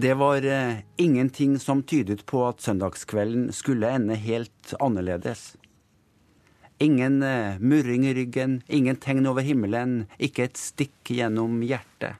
Det 0.00 0.14
var 0.14 0.44
eh, 0.44 0.76
ingenting 0.96 1.58
som 1.58 1.82
tydet 1.82 2.26
på 2.26 2.40
at 2.48 2.62
søndagskvelden 2.64 3.50
skulle 3.52 3.90
ende 3.92 4.14
helt 4.16 4.72
annerledes. 4.80 5.58
Ingen 6.78 7.22
eh, 7.22 7.58
murring 7.60 8.06
i 8.08 8.14
ryggen, 8.16 8.62
ingen 8.66 8.96
tegn 8.96 9.28
over 9.28 9.44
himmelen, 9.44 10.06
ikke 10.16 10.46
et 10.46 10.56
stikk 10.56 11.10
gjennom 11.12 11.58
hjertet. 11.60 12.16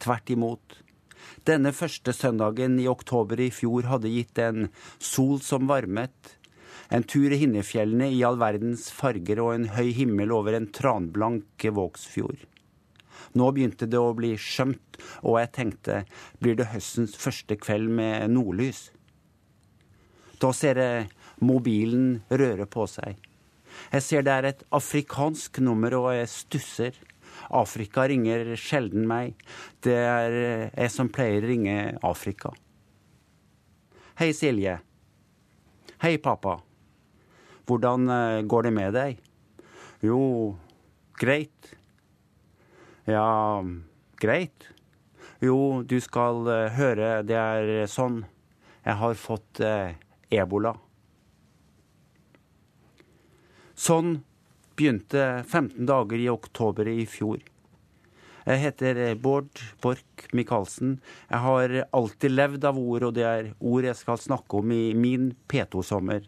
Tvert 0.00 0.32
imot. 0.32 0.78
Denne 1.44 1.74
første 1.76 2.14
søndagen 2.16 2.78
i 2.80 2.88
oktober 2.88 3.44
i 3.44 3.50
fjor 3.52 3.90
hadde 3.90 4.14
gitt 4.14 4.40
en 4.40 4.70
sol 4.96 5.36
som 5.44 5.68
varmet, 5.68 6.38
en 6.88 7.04
tur 7.04 7.28
i 7.28 7.42
Hinnefjellene 7.42 8.08
i 8.08 8.24
all 8.24 8.40
verdens 8.40 8.88
farger 8.88 9.44
og 9.44 9.52
en 9.58 9.68
høy 9.76 9.92
himmel 10.00 10.32
over 10.32 10.56
en 10.56 10.70
tranblank 10.72 11.68
Vågsfjord. 11.76 12.40
Nå 13.38 13.48
begynte 13.56 13.88
det 13.88 14.00
å 14.00 14.12
bli 14.16 14.34
skjømt, 14.36 14.98
og 15.24 15.38
jeg 15.40 15.52
tenkte 15.56 16.02
blir 16.42 16.58
det 16.58 16.70
høstens 16.72 17.16
første 17.18 17.56
kveld 17.60 17.88
med 17.96 18.32
nordlys? 18.34 18.90
Da 20.42 20.50
ser 20.56 20.80
jeg 20.80 21.06
mobilen 21.42 22.22
røre 22.30 22.66
på 22.66 22.86
seg. 22.90 23.16
Jeg 23.92 24.04
ser 24.04 24.26
det 24.26 24.34
er 24.34 24.48
et 24.50 24.64
afrikansk 24.74 25.62
nummer, 25.64 25.94
og 25.96 26.12
jeg 26.16 26.28
stusser. 26.30 26.98
Afrika 27.52 28.04
ringer 28.10 28.52
sjelden 28.60 29.06
meg. 29.08 29.38
Det 29.84 29.96
er 29.96 30.36
jeg 30.68 30.92
som 30.92 31.08
pleier 31.12 31.42
å 31.42 31.48
ringe 31.48 31.76
Afrika. 32.04 32.52
Hei, 34.20 34.32
Silje. 34.36 34.76
Hei, 36.02 36.18
pappa. 36.20 36.58
Hvordan 37.66 38.10
eh, 38.10 38.42
går 38.44 38.68
det 38.68 38.72
med 38.76 38.92
deg? 38.96 39.20
Jo, 40.04 40.20
greit. 41.18 41.72
Ja, 43.04 43.64
greit. 44.22 44.68
Jo, 45.42 45.82
du 45.82 45.96
skal 46.00 46.46
uh, 46.46 46.70
høre, 46.70 47.22
det 47.26 47.34
er 47.34 47.70
sånn. 47.90 48.20
Jeg 48.84 48.98
har 49.00 49.16
fått 49.18 49.62
uh, 49.62 49.90
ebola. 50.30 50.76
Sånn 53.74 54.20
begynte 54.78 55.42
15 55.42 55.82
dager 55.88 56.22
i 56.22 56.30
oktober 56.30 56.86
i 56.92 57.02
fjor. 57.10 57.42
Jeg 58.42 58.58
heter 58.58 58.98
eh, 58.98 59.18
Bård 59.18 59.60
Borch 59.82 60.30
Michaelsen. 60.34 60.96
Jeg 61.30 61.42
har 61.44 61.74
alltid 61.94 62.34
levd 62.34 62.64
av 62.66 62.78
ord, 62.78 63.08
og 63.08 63.14
det 63.18 63.26
er 63.26 63.50
ord 63.58 63.86
jeg 63.86 63.98
skal 63.98 64.18
snakke 64.18 64.62
om 64.62 64.72
i 64.74 64.94
min 64.98 65.28
P2-sommer 65.50 66.26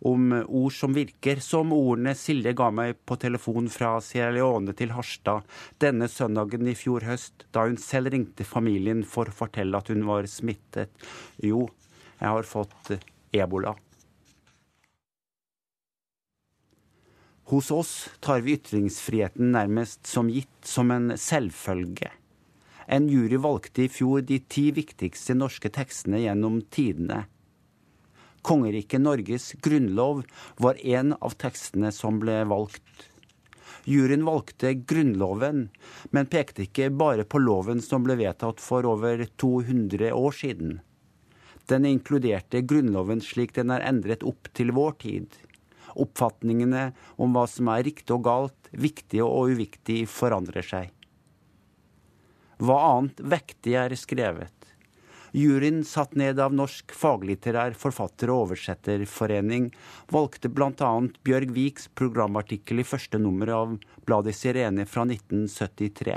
om 0.00 0.32
ord 0.46 0.74
som 0.76 0.94
virker, 0.96 1.40
som 1.40 1.72
ordene 1.76 2.14
Silje 2.18 2.52
ga 2.56 2.70
meg 2.74 2.98
på 3.06 3.16
telefon 3.20 3.70
fra 3.72 3.96
Sierra 4.04 4.34
Leone 4.36 4.74
til 4.76 4.92
Harstad 4.96 5.46
denne 5.82 6.08
søndagen 6.10 6.68
i 6.68 6.76
fjor 6.76 7.06
høst, 7.06 7.46
da 7.52 7.66
hun 7.66 7.80
selv 7.80 8.12
ringte 8.14 8.44
familien 8.44 9.04
for 9.06 9.30
å 9.30 9.38
fortelle 9.44 9.78
at 9.78 9.90
hun 9.92 10.06
var 10.08 10.28
smittet. 10.30 10.92
Jo, 11.42 11.66
jeg 12.20 12.28
har 12.28 12.48
fått 12.48 12.96
ebola. 13.36 13.76
Hos 17.46 17.70
oss 17.70 18.08
tar 18.20 18.40
vi 18.42 18.56
ytringsfriheten 18.56 19.52
nærmest 19.54 20.06
som 20.10 20.26
gitt, 20.26 20.50
som 20.66 20.90
en 20.90 21.12
selvfølge. 21.14 22.10
En 22.90 23.06
jury 23.10 23.38
valgte 23.38 23.84
i 23.84 23.90
fjor 23.90 24.24
de 24.26 24.40
ti 24.50 24.72
viktigste 24.74 25.34
norske 25.38 25.70
tekstene 25.70 26.24
gjennom 26.24 26.58
tidene. 26.74 27.24
Kongeriket 28.46 29.00
Norges 29.00 29.52
grunnlov 29.52 30.22
var 30.62 30.78
en 30.86 31.16
av 31.18 31.34
tekstene 31.34 31.90
som 31.92 32.20
ble 32.22 32.44
valgt. 32.46 33.08
Juryen 33.90 34.22
valgte 34.26 34.70
Grunnloven, 34.74 35.64
men 36.14 36.28
pekte 36.30 36.62
ikke 36.62 36.92
bare 36.94 37.24
på 37.26 37.40
loven 37.42 37.82
som 37.82 38.06
ble 38.06 38.14
vedtatt 38.20 38.62
for 38.62 38.86
over 38.86 39.24
200 39.42 40.12
år 40.14 40.38
siden. 40.38 40.78
Den 41.66 41.88
inkluderte 41.90 42.62
Grunnloven 42.62 43.22
slik 43.22 43.56
den 43.58 43.74
er 43.74 43.82
endret 43.86 44.22
opp 44.22 44.52
til 44.54 44.70
vår 44.78 44.94
tid. 45.02 45.26
Oppfatningene 45.98 46.92
om 47.18 47.34
hva 47.34 47.48
som 47.50 47.70
er 47.74 47.82
riktig 47.88 48.14
og 48.14 48.28
galt, 48.28 48.70
viktig 48.70 49.24
og 49.26 49.56
uviktig, 49.56 50.04
forandrer 50.06 50.66
seg. 50.66 50.94
Hva 52.62 52.78
annet 52.92 53.26
vektig 53.26 53.74
er 53.74 53.98
skrevet? 53.98 54.54
Juryen 55.36 55.82
satt 55.84 56.14
ned 56.16 56.38
av 56.40 56.54
Norsk 56.56 56.94
faglitterær 56.96 57.74
forfatter- 57.76 58.30
og 58.32 58.46
oversetterforening 58.46 59.66
valgte 60.08 60.48
bl.a. 60.48 60.92
Bjørg 61.28 61.52
Viks 61.52 61.90
programartikkel 61.92 62.80
i 62.80 62.86
første 62.88 63.20
nummer 63.20 63.52
av 63.52 63.74
bladet 64.08 64.32
Sirene 64.38 64.88
fra 64.88 65.04
1973. 65.04 66.16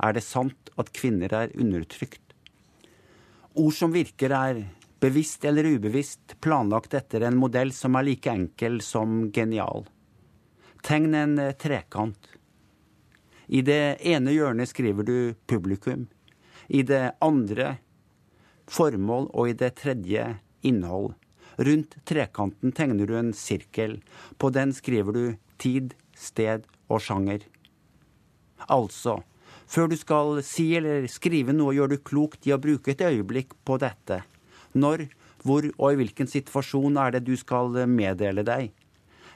Er 0.00 0.16
det 0.16 0.24
sant 0.24 0.72
at 0.80 0.94
kvinner 0.96 1.36
er 1.36 1.52
undertrykt? 1.60 2.32
Ord 3.52 3.76
som 3.76 3.92
virker 3.92 4.32
er 4.32 4.64
bevisst 5.00 5.44
eller 5.44 5.68
ubevisst 5.76 6.38
planlagt 6.40 6.96
etter 6.96 7.28
en 7.28 7.36
modell 7.36 7.76
som 7.76 8.00
er 8.00 8.08
like 8.14 8.32
enkel 8.32 8.80
som 8.80 9.26
genial. 9.28 9.84
Tegn 10.80 11.12
en 11.12 11.40
trekant. 11.60 12.32
I 13.52 13.60
det 13.60 13.98
ene 14.08 14.32
hjørnet 14.32 14.72
skriver 14.72 15.04
du 15.04 15.18
publikum. 15.44 16.08
I 16.72 16.80
det 16.80 17.10
andre 17.20 17.76
formål 18.70 19.30
og 19.32 19.50
i 19.50 19.56
det 19.58 19.74
tredje 19.82 20.26
innhold. 20.66 21.14
Rundt 21.56 21.96
trekanten 22.04 22.74
tegner 22.76 23.08
du 23.08 23.14
en 23.16 23.32
sirkel. 23.36 24.00
På 24.36 24.50
den 24.52 24.74
skriver 24.76 25.16
du 25.16 25.24
tid, 25.62 25.94
sted 26.16 26.66
og 26.88 27.00
sjanger. 27.00 27.44
Altså, 28.72 29.20
før 29.66 29.88
du 29.90 29.96
skal 29.98 30.40
si 30.44 30.68
eller 30.76 31.06
skrive 31.10 31.54
noe, 31.56 31.74
gjør 31.76 31.94
du 31.94 32.02
klokt 32.04 32.48
i 32.48 32.54
å 32.54 32.60
bruke 32.60 32.92
et 32.92 33.04
øyeblikk 33.04 33.56
på 33.64 33.78
dette. 33.80 34.22
Når, 34.76 35.06
hvor 35.46 35.68
og 35.76 35.92
i 35.92 36.00
hvilken 36.02 36.28
situasjon 36.28 36.98
er 37.00 37.16
det 37.16 37.24
du 37.28 37.34
skal 37.40 37.72
meddele 37.88 38.44
deg? 38.46 38.74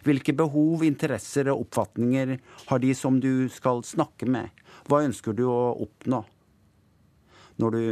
Hvilke 0.04 0.32
behov, 0.32 0.84
interesser 0.84 1.50
og 1.52 1.66
oppfatninger 1.66 2.38
har 2.70 2.80
de 2.80 2.92
som 2.96 3.18
du 3.20 3.48
skal 3.52 3.82
snakke 3.84 4.28
med? 4.28 4.48
Hva 4.88 5.02
ønsker 5.04 5.36
du 5.36 5.44
å 5.48 5.74
oppnå? 5.84 6.22
Når 7.60 7.76
du 7.76 7.82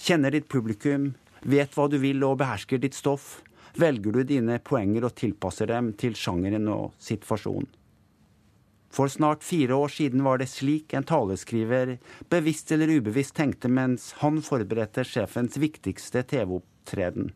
Kjenner 0.00 0.34
ditt 0.34 0.48
publikum, 0.50 1.12
vet 1.42 1.74
hva 1.76 1.86
du 1.88 1.98
vil 2.02 2.24
og 2.26 2.38
behersker 2.40 2.80
ditt 2.82 2.96
stoff, 2.96 3.38
velger 3.78 4.14
du 4.14 4.22
dine 4.26 4.58
poenger 4.62 5.06
og 5.06 5.16
tilpasser 5.18 5.70
dem 5.70 5.92
til 5.98 6.16
sjangeren 6.18 6.68
og 6.72 6.92
situasjonen. 7.02 7.70
For 8.94 9.10
snart 9.10 9.42
fire 9.42 9.74
år 9.74 9.90
siden 9.90 10.22
var 10.22 10.38
det 10.38 10.46
slik 10.52 10.92
en 10.94 11.06
taleskriver 11.06 11.96
bevisst 12.30 12.70
eller 12.70 12.92
ubevisst 12.94 13.34
tenkte 13.34 13.66
mens 13.66 14.12
han 14.20 14.38
forberedte 14.42 15.02
sjefens 15.02 15.58
viktigste 15.58 16.22
TV-opptreden. 16.30 17.32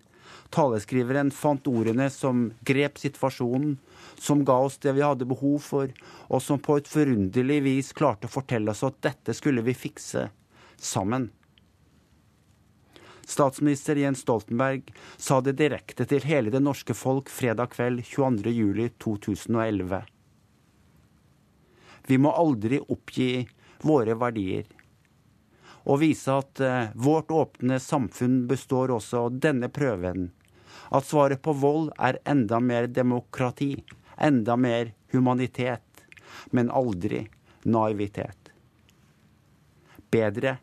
Taleskriveren 0.54 1.32
fant 1.34 1.66
ordene 1.68 2.06
som 2.14 2.46
grep 2.64 3.00
situasjonen, 3.02 3.74
som 4.16 4.44
ga 4.46 4.60
oss 4.68 4.78
det 4.84 4.94
vi 4.96 5.04
hadde 5.04 5.26
behov 5.28 5.58
for, 5.66 5.90
og 6.30 6.44
som 6.44 6.62
på 6.62 6.78
et 6.78 6.88
forunderlig 6.88 7.58
vis 7.66 7.90
klarte 7.96 8.30
å 8.30 8.32
fortelle 8.32 8.70
oss 8.72 8.86
at 8.86 9.02
dette 9.04 9.34
skulle 9.36 9.64
vi 9.66 9.74
fikse 9.76 10.28
sammen. 10.78 11.28
Statsminister 13.28 13.96
Jens 13.96 14.18
Stoltenberg 14.18 14.82
sa 15.16 15.40
det 15.44 15.52
direkte 15.60 16.06
til 16.08 16.24
hele 16.24 16.48
det 16.48 16.62
norske 16.64 16.94
folk 16.96 17.28
fredag 17.28 17.74
kveld 17.74 18.00
22.07.2011. 18.08 20.00
Vi 22.08 22.16
må 22.24 22.32
aldri 22.32 22.80
oppgi 22.80 23.44
våre 23.84 24.16
verdier. 24.16 24.64
Og 25.84 26.00
vise 26.00 26.32
at 26.40 26.64
uh, 26.64 26.88
vårt 26.96 27.28
åpne 27.28 27.76
samfunn 27.84 28.46
består 28.48 28.96
også 28.96 29.26
av 29.26 29.36
denne 29.44 29.68
prøven. 29.68 30.30
At 30.88 31.04
svaret 31.04 31.44
på 31.44 31.52
vold 31.52 31.92
er 32.00 32.22
enda 32.24 32.64
mer 32.64 32.88
demokrati, 32.88 33.74
enda 34.16 34.56
mer 34.56 34.94
humanitet, 35.12 35.84
men 36.48 36.72
aldri 36.72 37.26
naivitet. 37.68 38.54
Bedre 40.08 40.56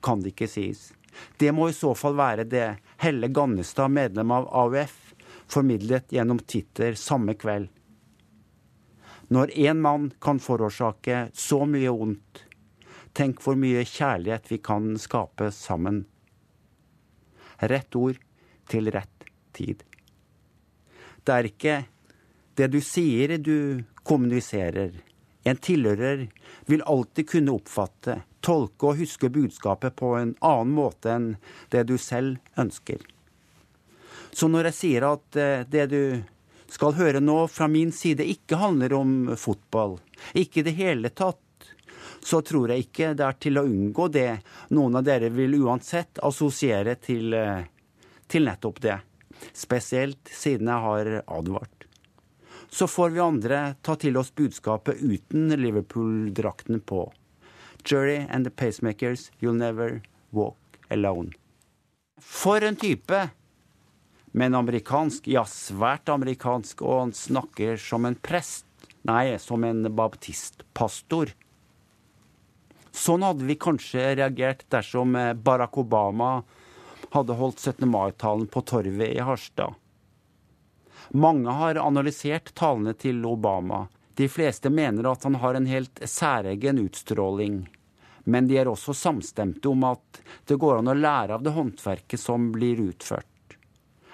kan 0.00 0.24
det 0.24 0.32
ikke 0.32 0.48
sies. 0.48 0.95
Det 1.36 1.52
må 1.52 1.68
i 1.70 1.76
så 1.76 1.94
fall 1.98 2.16
være 2.18 2.44
det 2.48 2.66
Helle 3.02 3.28
Gannestad, 3.28 3.92
medlem 3.92 4.32
av 4.34 4.48
AUF, 4.64 5.14
formidlet 5.46 6.12
gjennom 6.12 6.38
Twitter 6.38 6.94
samme 6.98 7.36
kveld. 7.38 7.68
Når 9.28 9.50
én 9.58 9.80
mann 9.82 10.12
kan 10.22 10.38
forårsake 10.38 11.28
så 11.34 11.64
mye 11.66 11.90
ondt, 11.90 12.44
tenk 13.16 13.40
hvor 13.42 13.58
mye 13.58 13.82
kjærlighet 13.82 14.52
vi 14.52 14.60
kan 14.62 14.92
skape 15.02 15.50
sammen. 15.54 16.04
Rett 17.58 17.96
ord 17.98 18.20
til 18.70 18.90
rett 18.94 19.26
tid. 19.56 19.82
Det 21.26 21.34
er 21.34 21.48
ikke 21.50 21.76
det 22.56 22.70
du 22.70 22.78
sier 22.84 23.34
du 23.42 23.82
kommuniserer. 24.06 24.92
En 25.46 25.58
tilhører 25.58 26.26
vil 26.70 26.84
alltid 26.86 27.28
kunne 27.30 27.54
oppfatte, 27.56 28.20
tolke 28.46 28.92
og 28.92 29.00
huske 29.00 29.30
budskapet 29.32 29.96
på 29.98 30.14
en 30.18 30.34
annen 30.44 30.74
måte 30.76 31.12
enn 31.12 31.28
det 31.74 31.86
du 31.90 31.96
selv 31.98 32.38
ønsker. 32.58 33.02
Så 34.36 34.48
når 34.52 34.70
jeg 34.70 34.78
sier 34.80 35.06
at 35.08 35.38
eh, 35.40 35.64
det 35.68 35.86
du 35.90 36.02
skal 36.70 36.96
høre 36.98 37.22
nå 37.22 37.46
fra 37.48 37.68
min 37.70 37.92
side 37.94 38.26
ikke 38.26 38.58
handler 38.60 38.92
om 38.98 39.12
fotball, 39.38 39.98
ikke 40.34 40.60
i 40.60 40.66
det 40.66 40.76
hele 40.78 41.10
tatt, 41.14 41.40
så 42.26 42.42
tror 42.42 42.72
jeg 42.72 42.86
ikke 42.86 43.12
det 43.16 43.24
er 43.26 43.38
til 43.40 43.60
å 43.60 43.66
unngå 43.66 44.08
det 44.12 44.30
noen 44.74 44.98
av 44.98 45.06
dere 45.06 45.30
vil 45.34 45.54
uansett 45.62 46.20
assosiere 46.26 46.96
til, 47.02 47.34
eh, 47.34 47.66
til 48.26 48.48
nettopp 48.50 48.82
det. 48.82 48.98
Spesielt 49.52 50.32
siden 50.32 50.68
jeg 50.72 50.84
har 50.86 51.12
advart. 51.26 51.86
Så 52.68 52.88
får 52.90 53.14
vi 53.14 53.20
andre 53.22 53.60
ta 53.82 53.94
til 53.96 54.16
oss 54.18 54.32
budskapet 54.34 55.00
uten 55.00 55.48
Liverpool-drakten 55.54 56.82
på. 56.84 57.06
Jury 57.86 58.26
and 58.28 58.44
the 58.44 58.50
Pacemakers, 58.50 59.30
You'll 59.38 59.54
Never 59.54 60.02
Walk 60.32 60.56
Alone. 60.90 61.32
For 62.20 62.60
en 62.64 62.76
type! 62.76 63.28
Men 64.36 64.54
amerikansk, 64.54 65.28
ja, 65.30 65.46
svært 65.48 66.10
amerikansk, 66.12 66.82
og 66.82 66.98
han 67.00 67.12
snakker 67.16 67.78
som 67.80 68.04
en 68.04 68.18
prest. 68.18 68.66
Nei, 69.06 69.38
som 69.38 69.64
en 69.64 69.86
baptistpastor. 69.96 71.30
Sånn 72.90 73.22
hadde 73.22 73.46
vi 73.46 73.54
kanskje 73.60 74.16
reagert 74.18 74.64
dersom 74.72 75.14
eh, 75.16 75.32
Barack 75.32 75.78
Obama 75.78 76.40
hadde 77.14 77.36
holdt 77.38 77.62
17. 77.62 77.86
mai-talen 77.88 78.48
på 78.50 78.64
Torvet 78.66 79.14
i 79.14 79.22
Harstad. 79.22 79.76
Mange 81.14 81.54
har 81.54 81.78
analysert 81.78 82.50
talene 82.58 82.96
til 82.98 83.22
Obama. 83.28 83.84
De 84.16 84.28
fleste 84.28 84.70
mener 84.70 85.04
at 85.12 85.24
han 85.24 85.34
har 85.42 85.54
en 85.54 85.66
helt 85.68 86.00
særegen 86.08 86.78
utstråling. 86.78 87.66
Men 88.24 88.48
de 88.48 88.56
er 88.58 88.68
også 88.70 88.94
samstemte 88.96 89.68
om 89.68 89.84
at 89.86 90.20
det 90.48 90.56
går 90.58 90.80
an 90.80 90.88
å 90.90 90.96
lære 90.96 91.36
av 91.36 91.44
det 91.44 91.52
håndverket 91.52 92.20
som 92.20 92.48
blir 92.54 92.80
utført. 92.88 93.26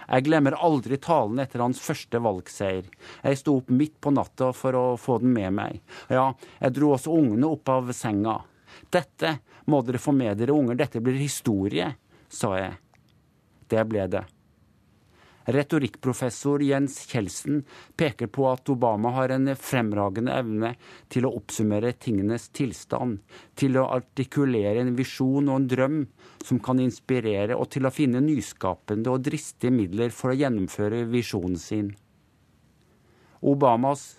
Jeg 0.08 0.26
glemmer 0.26 0.58
aldri 0.58 0.98
talen 0.98 1.38
etter 1.40 1.62
hans 1.62 1.80
første 1.80 2.18
valgseier. 2.18 2.88
Jeg 3.22 3.38
sto 3.38 3.54
opp 3.60 3.70
midt 3.70 3.94
på 4.02 4.10
natta 4.10 4.50
for 4.56 4.76
å 4.76 4.84
få 4.98 5.20
den 5.22 5.32
med 5.36 5.54
meg. 5.56 5.78
Ja, 6.10 6.32
jeg 6.58 6.74
dro 6.76 6.92
også 6.96 7.14
ungene 7.14 7.54
opp 7.54 7.70
av 7.70 7.94
senga. 7.96 8.40
Dette 8.90 9.36
må 9.70 9.84
dere 9.86 10.02
få 10.02 10.12
med 10.18 10.42
dere 10.42 10.56
unger, 10.56 10.82
dette 10.82 11.00
blir 11.00 11.20
historie, 11.22 11.92
sa 12.28 12.56
jeg. 12.58 12.74
Det 13.70 13.86
ble 13.88 14.10
det. 14.10 14.26
Retorikkprofessor 15.44 16.62
Jens 16.62 17.00
Kjeldsen 17.10 17.62
peker 17.98 18.30
på 18.30 18.46
at 18.50 18.68
Obama 18.70 19.10
har 19.16 19.34
en 19.34 19.50
fremragende 19.58 20.34
evne 20.38 20.74
til 21.12 21.26
å 21.26 21.32
oppsummere 21.40 21.94
tingenes 21.98 22.48
tilstand, 22.54 23.18
til 23.58 23.80
å 23.80 23.88
artikulere 23.96 24.84
en 24.84 24.94
visjon 24.98 25.50
og 25.50 25.58
en 25.58 25.68
drøm 25.72 25.98
som 26.44 26.62
kan 26.62 26.80
inspirere, 26.82 27.56
og 27.58 27.70
til 27.74 27.86
å 27.86 27.94
finne 27.94 28.22
nyskapende 28.22 29.10
og 29.10 29.26
dristige 29.26 29.74
midler 29.74 30.14
for 30.14 30.32
å 30.32 30.38
gjennomføre 30.38 31.04
visjonen 31.10 31.58
sin. 31.58 31.92
Obamas 33.42 34.12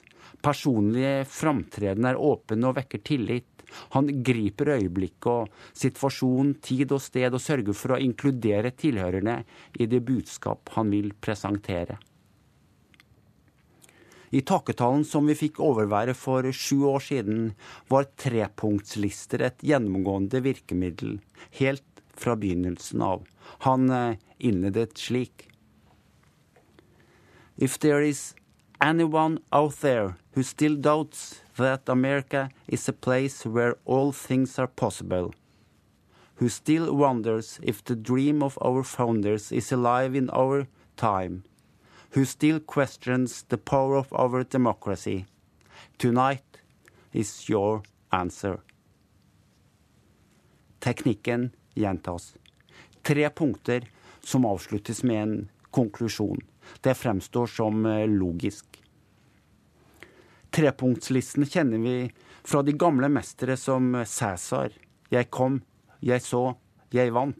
personlige 0.43 1.23
framtreden 1.29 2.05
er 2.09 2.19
åpen 2.19 2.65
og 2.67 2.75
vekker 2.79 3.03
tillit. 3.05 3.52
Han 3.97 4.09
griper 4.25 4.75
øyeblikket 4.77 5.29
og 5.31 5.51
situasjon, 5.77 6.55
tid 6.63 6.91
og 6.95 7.01
sted 7.03 7.33
og 7.33 7.43
sørger 7.43 7.77
for 7.77 7.95
å 7.95 8.01
inkludere 8.01 8.73
tilhørerne 8.77 9.41
i 9.79 9.87
det 9.89 10.03
budskap 10.05 10.73
han 10.77 10.91
vil 10.93 11.13
presentere. 11.21 11.99
I 14.33 14.41
takketalen 14.41 15.03
som 15.05 15.27
vi 15.29 15.35
fikk 15.37 15.59
overvære 15.61 16.15
for 16.17 16.47
sju 16.57 16.87
år 16.89 17.03
siden, 17.05 17.41
var 17.85 18.07
trepunktslister 18.17 19.43
et 19.45 19.61
gjennomgående 19.61 20.41
virkemiddel, 20.41 21.19
helt 21.59 22.01
fra 22.17 22.33
begynnelsen 22.39 23.03
av. 23.05 23.27
Han 23.67 23.91
eh, 23.93 24.17
innledet 24.41 24.97
slik. 24.97 25.51
If 27.57 27.77
there 27.77 28.01
is 28.01 28.33
anyone 28.81 29.37
out 29.51 29.77
there 29.81 30.15
who 30.33 30.41
still 30.41 30.81
doubts 30.81 31.42
that 31.57 31.89
America 31.89 32.49
is 32.67 32.87
a 32.87 32.93
place 32.93 33.45
where 33.45 33.75
all 33.85 34.11
things 34.11 34.57
are 34.59 34.67
possible, 34.67 35.33
who 36.35 36.49
still 36.49 36.93
wonders 36.93 37.59
if 37.61 37.83
the 37.83 37.95
dream 37.95 38.41
of 38.41 38.57
our 38.61 38.83
founders 38.83 39.51
is 39.51 39.71
alive 39.71 40.15
in 40.15 40.29
our 40.29 40.67
time, 40.97 41.43
who 42.11 42.25
still 42.25 42.59
questions 42.59 43.45
the 43.49 43.57
power 43.57 43.95
of 43.95 44.11
our 44.13 44.43
democracy. 44.43 45.25
Tonight 45.97 46.57
is 47.13 47.49
your 47.49 47.83
answer. 48.11 48.59
Teknikken 50.79 51.51
gjentas. 51.75 52.35
Tre 53.01 53.29
punkter 53.29 53.87
som 54.21 54.45
avsluttes 54.45 55.03
med 55.03 55.21
en 55.21 55.49
konklusjon. 55.71 56.41
Det 56.81 56.93
fremstår 56.93 57.47
som 57.47 57.85
eh, 57.85 58.07
logisk. 58.07 58.72
Trepunktslisten 60.53 61.45
kjenner 61.45 61.77
vi 61.77 62.11
fra 62.43 62.61
de 62.61 62.75
gamle 62.77 63.07
mestere 63.09 63.55
som 63.57 63.87
Cæsar. 64.05 64.69
Jeg 65.09 65.31
kom, 65.33 65.63
jeg 65.97 66.21
så, 66.21 66.51
jeg 66.93 67.13
vant. 67.15 67.39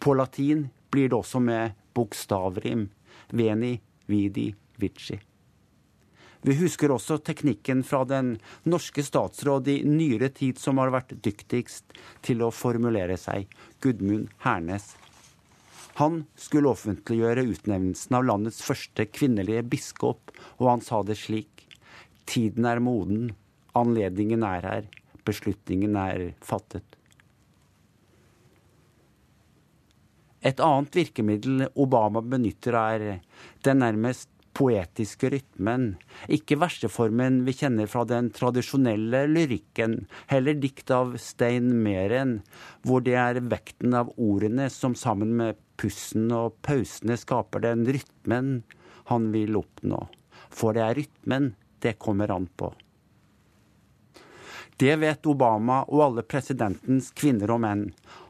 På 0.00 0.14
latin 0.16 0.70
blir 0.88 1.10
det 1.12 1.18
også 1.18 1.42
med 1.44 1.76
bokstavrim. 1.92 2.86
Veni, 3.28 3.74
vidi, 4.08 4.46
vici. 4.80 5.18
Vi 6.44 6.56
husker 6.56 6.92
også 6.96 7.18
teknikken 7.24 7.84
fra 7.84 8.06
den 8.08 8.38
norske 8.64 9.04
statsråd 9.04 9.68
i 9.68 9.78
nyere 9.84 10.30
tid 10.32 10.56
som 10.60 10.80
har 10.80 10.92
vært 10.96 11.12
dyktigst 11.24 11.92
til 12.24 12.40
å 12.44 12.52
formulere 12.52 13.20
seg, 13.20 13.52
Gudmund 13.84 14.32
Hernes. 14.44 14.94
Han 16.00 16.24
skulle 16.40 16.72
offentliggjøre 16.72 17.44
utnevnelsen 17.52 18.16
av 18.16 18.24
landets 18.32 18.64
første 18.64 19.06
kvinnelige 19.12 19.62
biskop, 19.76 20.32
og 20.56 20.70
han 20.72 20.82
sa 20.84 21.04
det 21.06 21.20
slik. 21.20 21.53
Tiden 22.26 22.66
er 22.68 22.82
moden. 22.82 23.32
Anledningen 23.74 24.44
er 24.46 24.68
her. 24.68 24.90
Beslutningen 25.24 25.96
er 25.96 26.30
fattet. 26.44 26.84
Et 30.44 30.60
annet 30.60 30.92
virkemiddel 30.98 31.68
Obama 31.80 32.20
benytter, 32.20 32.76
er 32.76 33.20
den 33.64 33.80
nærmest 33.80 34.28
poetiske 34.54 35.30
rytmen. 35.32 35.94
Ikke 36.30 36.58
verseformen 36.60 37.40
vi 37.46 37.54
kjenner 37.56 37.88
fra 37.90 38.04
den 38.08 38.30
tradisjonelle 38.34 39.24
lyrikken, 39.30 40.02
heller 40.30 40.58
dikt 40.60 40.92
av 40.94 41.16
Stein 41.22 41.72
Meren, 41.84 42.38
hvor 42.84 43.02
det 43.04 43.16
er 43.18 43.42
vekten 43.50 43.96
av 43.98 44.12
ordene 44.20 44.68
som 44.72 44.94
sammen 44.98 45.34
med 45.40 45.58
pussen 45.80 46.28
og 46.34 46.58
pausene 46.66 47.16
skaper 47.18 47.64
den 47.64 47.86
rytmen 47.88 48.58
han 49.10 49.32
vil 49.34 49.58
oppnå. 49.58 50.04
For 50.54 50.76
det 50.76 50.84
er 50.84 50.98
rytmen 51.00 51.54
det 51.84 51.98
kommer 52.00 52.32
an 52.32 52.48
på. 52.56 52.72
Det 54.76 54.96
vet 54.98 55.26
Obama 55.30 55.82
og 55.86 56.00
alle 56.08 56.24
presidentens 56.26 57.12
kvinner 57.14 57.52
og 57.54 57.60
menn. 57.62 57.84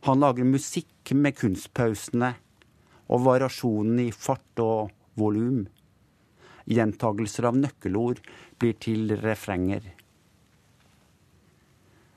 Han 0.05 0.21
lager 0.21 0.45
musikk 0.45 1.15
med 1.17 1.39
kunstpausene 1.39 2.35
og 3.09 3.25
variasjonen 3.25 4.03
i 4.05 4.11
fart 4.13 4.61
og 4.61 4.93
volum. 5.21 5.65
Gjentagelser 6.69 7.49
av 7.49 7.57
nøkkelord 7.61 8.21
blir 8.61 8.77
til 8.83 9.15
refrenger. 9.23 9.87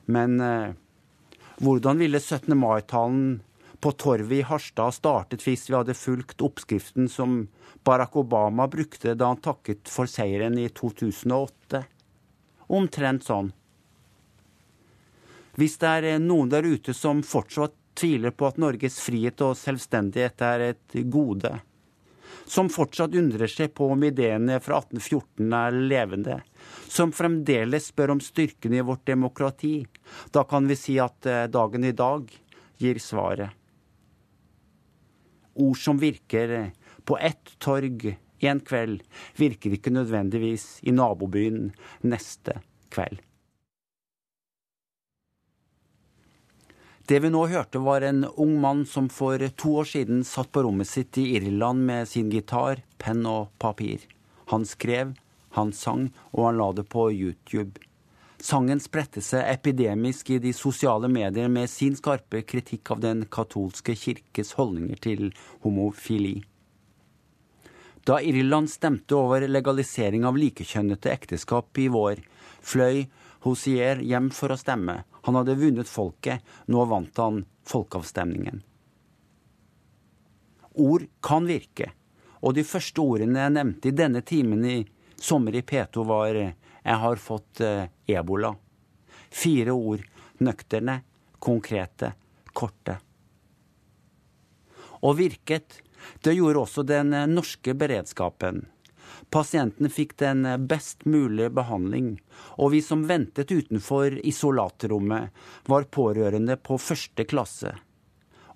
Men 0.08 0.40
eh, 0.40 0.76
hvordan 1.60 2.00
ville 2.00 2.20
17. 2.20 2.52
mai-talen 2.56 3.40
på 3.80 3.92
torvet 3.92 4.38
i 4.38 4.46
Harstad 4.46 4.96
startet 4.96 5.44
hvis 5.46 5.68
vi 5.70 5.76
hadde 5.76 5.94
fulgt 5.94 6.42
oppskriften 6.42 7.08
som 7.08 7.44
Barack 7.86 8.16
Obama 8.16 8.66
brukte 8.68 9.14
da 9.14 9.30
han 9.30 9.42
takket 9.42 9.88
for 9.88 10.10
seieren 10.10 10.58
i 10.58 10.68
2008. 10.68 11.84
Omtrent 12.68 13.24
sånn. 13.24 13.52
Hvis 15.58 15.78
det 15.82 15.94
er 15.98 16.18
noen 16.22 16.50
der 16.52 16.66
ute 16.66 16.94
som 16.94 17.22
fortsatt 17.26 17.74
tviler 17.98 18.30
på 18.30 18.46
at 18.46 18.60
Norges 18.62 19.00
frihet 19.02 19.40
og 19.42 19.56
selvstendighet 19.58 20.42
er 20.46 20.64
et 20.68 20.98
gode, 21.10 21.56
som 22.46 22.70
fortsatt 22.72 23.16
undrer 23.18 23.50
seg 23.50 23.72
på 23.76 23.88
om 23.92 24.04
ideene 24.06 24.60
fra 24.62 24.78
1814 24.84 25.56
er 25.58 25.78
levende, 25.90 26.38
som 26.88 27.12
fremdeles 27.12 27.90
spør 27.90 28.14
om 28.14 28.22
styrken 28.22 28.76
i 28.76 28.84
vårt 28.86 29.06
demokrati, 29.06 29.82
da 30.32 30.44
kan 30.48 30.68
vi 30.70 30.78
si 30.78 30.98
at 31.02 31.26
eh, 31.26 31.46
dagen 31.52 31.84
i 31.84 31.94
dag 31.96 32.30
gir 32.78 33.02
svaret. 33.02 33.50
Ord 35.58 35.78
som 35.82 36.00
virker 36.00 36.70
på 37.04 37.18
ett 37.18 37.54
torg 37.58 38.16
en 38.38 38.60
kveld, 38.60 39.02
virker 39.36 39.74
ikke 39.74 39.92
nødvendigvis 39.94 40.78
i 40.86 40.94
nabobyen 40.94 41.72
neste 42.06 42.60
kveld. 42.94 43.22
Det 47.08 47.22
vi 47.24 47.30
nå 47.32 47.46
hørte, 47.48 47.80
var 47.80 48.04
en 48.04 48.26
ung 48.36 48.58
mann 48.60 48.84
som 48.86 49.06
for 49.08 49.40
to 49.56 49.78
år 49.80 49.88
siden 49.88 50.24
satt 50.28 50.50
på 50.52 50.66
rommet 50.66 50.90
sitt 50.90 51.16
i 51.16 51.30
Irland 51.38 51.86
med 51.88 52.08
sin 52.10 52.28
gitar, 52.28 52.82
penn 53.00 53.24
og 53.26 53.48
papir. 53.58 54.04
Han 54.52 54.66
skrev, 54.68 55.14
han 55.56 55.72
sang, 55.72 56.10
og 56.36 56.50
han 56.50 56.60
la 56.60 56.68
det 56.76 56.84
på 56.92 57.08
YouTube. 57.08 57.80
Sangen 58.38 58.78
spredte 58.80 59.18
seg 59.24 59.48
epidemisk 59.50 60.30
i 60.30 60.38
de 60.38 60.52
sosiale 60.54 61.08
medier 61.10 61.48
med 61.50 61.70
sin 61.70 61.96
skarpe 61.98 62.44
kritikk 62.46 62.92
av 62.94 63.00
den 63.02 63.24
katolske 63.26 63.96
kirkes 63.98 64.54
holdninger 64.54 65.00
til 65.02 65.32
homofili. 65.64 66.36
Da 68.06 68.20
Irland 68.22 68.70
stemte 68.70 69.18
over 69.18 69.42
legalisering 69.48 70.22
av 70.24 70.38
likekjønnete 70.38 71.10
ekteskap 71.12 71.82
i 71.82 71.88
vår, 71.92 72.22
fløy 72.62 73.08
Hosier 73.44 74.00
hjem 74.02 74.30
for 74.34 74.54
å 74.54 74.58
stemme. 74.58 75.02
Han 75.26 75.36
hadde 75.38 75.58
vunnet 75.58 75.90
folket, 75.90 76.42
nå 76.66 76.86
vant 76.90 77.20
han 77.22 77.42
folkeavstemningen. 77.68 78.62
Ord 80.78 81.04
kan 81.20 81.46
virke, 81.46 81.90
og 82.40 82.54
de 82.54 82.64
første 82.66 83.02
ordene 83.02 83.44
jeg 83.44 83.54
nevnte 83.58 83.90
i 83.90 83.98
denne 83.98 84.22
timen 84.22 84.64
i 84.64 84.78
sommer 85.18 85.58
i 85.58 85.62
P2, 85.66 86.06
var 86.06 86.38
'Jeg 86.84 86.96
har 87.04 87.16
fått 87.16 87.60
eh, 87.60 87.88
ebola'. 88.06 88.56
Fire 89.30 89.70
ord, 89.70 90.02
nøkterne, 90.38 91.02
konkrete, 91.38 92.12
korte. 92.52 92.98
Og 95.02 95.18
virket. 95.18 95.82
Det 96.22 96.34
gjorde 96.34 96.62
også 96.62 96.82
den 96.86 97.12
eh, 97.12 97.26
norske 97.26 97.74
beredskapen. 97.74 98.66
Pasienten 99.30 99.90
fikk 99.90 100.16
den 100.22 100.46
eh, 100.46 100.56
best 100.56 101.04
mulige 101.04 101.50
behandling, 101.50 102.14
og 102.56 102.72
vi 102.72 102.82
som 102.82 103.04
ventet 103.08 103.52
utenfor 103.52 104.18
isolatrommet, 104.26 105.30
var 105.66 105.90
pårørende 105.92 106.56
på 106.56 106.78
første 106.78 107.26
klasse. 107.28 107.74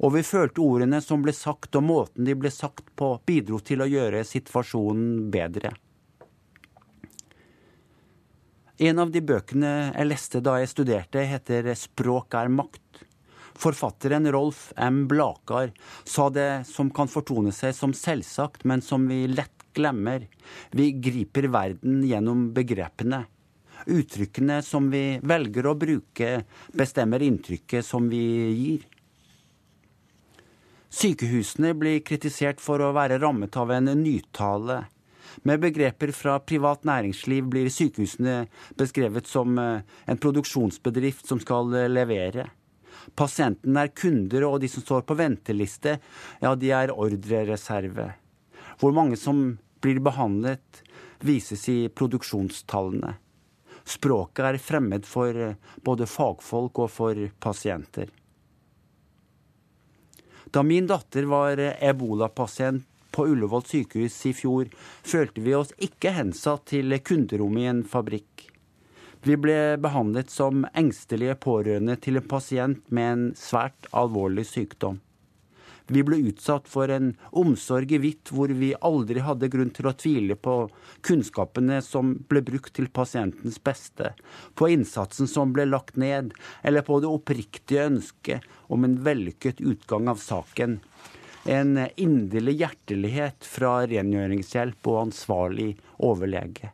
Og 0.02 0.17
vi 0.17 0.25
følte 0.26 0.62
ordene 0.64 1.02
som 1.05 1.23
ble 1.23 1.35
sagt 1.37 1.76
og 1.79 1.85
måten 1.87 2.26
de 2.26 2.35
ble 2.35 2.50
sagt 2.50 2.88
på, 2.99 3.14
bidro 3.26 3.61
til 3.62 3.85
å 3.85 3.91
gjøre 3.91 4.25
situasjonen 4.26 5.29
bedre. 5.31 5.75
En 8.81 8.99
av 9.02 9.11
de 9.12 9.21
bøkene 9.21 9.93
jeg 9.93 10.09
leste 10.09 10.41
da 10.41 10.57
jeg 10.61 10.71
studerte, 10.73 11.25
heter 11.29 11.69
Språk 11.76 12.35
er 12.38 12.49
makt. 12.49 13.02
Forfatteren 13.52 14.25
Rolf 14.33 14.71
M. 14.81 15.05
Blakar 15.09 15.75
sa 16.09 16.31
det 16.33 16.64
som 16.71 16.88
kan 16.91 17.11
fortone 17.12 17.52
seg 17.52 17.75
som 17.76 17.93
selvsagt, 17.93 18.64
men 18.64 18.81
som 18.81 19.05
vi 19.11 19.26
lett 19.29 19.67
glemmer. 19.76 20.25
Vi 20.73 20.88
griper 21.05 21.50
verden 21.52 22.00
gjennom 22.09 22.49
begrepene. 22.57 23.26
Uttrykkene 23.93 24.62
som 24.64 24.88
vi 24.93 25.19
velger 25.23 25.69
å 25.69 25.76
bruke, 25.76 26.45
bestemmer 26.73 27.23
inntrykket 27.25 27.85
som 27.85 28.09
vi 28.09 28.25
gir. 28.57 28.88
Sykehusene 30.93 31.73
blir 31.76 32.02
kritisert 32.05 32.61
for 32.61 32.83
å 32.85 32.93
være 32.97 33.21
rammet 33.21 33.57
av 33.57 33.73
en 33.73 33.93
nytale. 34.00 34.83
Med 35.43 35.61
begreper 35.61 36.12
fra 36.12 36.37
privat 36.45 36.85
næringsliv 36.85 37.49
blir 37.51 37.71
sykehusene 37.73 38.47
beskrevet 38.79 39.29
som 39.31 39.59
eh, 39.59 39.81
en 40.07 40.21
produksjonsbedrift 40.21 41.27
som 41.29 41.41
skal 41.43 41.73
eh, 41.79 41.89
levere. 41.91 42.49
Pasientene 43.19 43.87
er 43.87 43.95
kunder, 43.97 44.47
og 44.47 44.61
de 44.62 44.71
som 44.71 44.85
står 44.85 45.07
på 45.09 45.17
venteliste, 45.19 45.97
ja, 46.43 46.55
de 46.55 46.71
er 46.71 46.93
ordrereserve. 46.95 48.12
Hvor 48.81 48.95
mange 48.95 49.19
som 49.19 49.59
blir 49.83 49.99
behandlet, 50.05 50.83
vises 51.23 51.65
i 51.71 51.89
produksjonstallene. 51.89 53.17
Språket 53.83 54.47
er 54.47 54.62
fremmed 54.62 55.07
for 55.09 55.35
eh, 55.35 55.57
både 55.83 56.07
fagfolk 56.11 56.85
og 56.85 56.93
for 56.93 57.27
pasienter. 57.43 58.12
Da 60.53 60.61
min 60.67 60.87
datter 60.87 61.25
var 61.31 61.57
ebolapasient 61.81 62.85
på 63.12 63.26
Ullevål 63.31 63.66
sykehus 63.69 64.16
i 64.26 64.33
fjor, 64.37 64.73
følte 65.04 65.45
vi 65.45 65.54
oss 65.59 65.71
ikke 65.78 66.14
hensatt 66.16 66.66
til 66.73 66.97
kunderommet 67.04 67.64
i 67.64 67.71
en 67.75 67.85
fabrikk. 67.85 68.49
Vi 69.23 69.37
ble 69.38 69.76
behandlet 69.78 70.33
som 70.35 70.64
engstelige 70.75 71.37
pårørende 71.38 71.95
til 72.02 72.19
en 72.19 72.26
pasient 72.26 72.83
med 72.90 73.12
en 73.12 73.25
svært 73.38 73.87
alvorlig 73.95 74.49
sykdom. 74.50 74.99
Vi 75.92 76.02
ble 76.07 76.19
utsatt 76.31 76.69
for 76.71 76.90
en 76.95 77.12
omsorg 77.38 77.90
i 77.92 77.99
hvitt 78.02 78.31
hvor 78.35 78.52
vi 78.57 78.71
aldri 78.88 79.23
hadde 79.23 79.50
grunn 79.52 79.73
til 79.75 79.88
å 79.90 79.95
tvile 79.99 80.37
på 80.38 80.54
kunnskapene 81.07 81.81
som 81.85 82.14
ble 82.31 82.42
brukt 82.47 82.75
til 82.78 82.88
pasientens 82.88 83.59
beste, 83.62 84.12
på 84.54 84.71
innsatsen 84.73 85.31
som 85.31 85.52
ble 85.54 85.66
lagt 85.69 85.99
ned, 86.00 86.33
eller 86.62 86.87
på 86.87 87.00
det 87.02 87.11
oppriktige 87.11 87.88
ønsket 87.90 88.47
om 88.73 88.87
en 88.87 88.97
vellykket 89.04 89.61
utgang 89.61 90.09
av 90.09 90.23
saken. 90.23 90.81
En 91.45 91.75
inderlig 91.97 92.61
hjertelighet 92.61 93.47
fra 93.49 93.81
rengjøringshjelp 93.91 94.87
og 94.87 95.01
ansvarlig 95.09 95.73
overlege. 95.99 96.71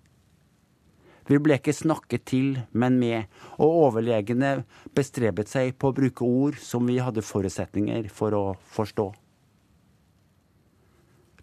Vi 1.28 1.36
ble 1.44 1.58
ikke 1.58 1.74
snakket 1.76 2.24
til, 2.28 2.58
men 2.72 2.98
med, 3.00 3.28
og 3.60 3.80
overlegene 3.88 4.62
bestrebet 4.96 5.48
seg 5.48 5.74
på 5.76 5.90
å 5.90 5.96
bruke 5.96 6.24
ord 6.24 6.60
som 6.60 6.88
vi 6.88 6.98
hadde 7.04 7.24
forutsetninger 7.24 8.08
for 8.12 8.36
å 8.36 8.44
forstå. 8.76 9.08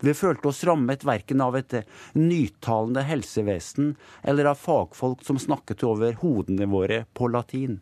Vi 0.05 0.13
følte 0.13 0.49
oss 0.49 0.63
rammet 0.67 1.05
verken 1.07 1.41
av 1.41 1.55
et 1.57 1.77
nytalende 2.17 3.05
helsevesen 3.07 3.93
eller 4.21 4.51
av 4.51 4.59
fagfolk 4.59 5.23
som 5.25 5.39
snakket 5.41 5.85
over 5.87 6.17
hodene 6.21 6.67
våre 6.69 7.05
på 7.13 7.29
latin. 7.31 7.79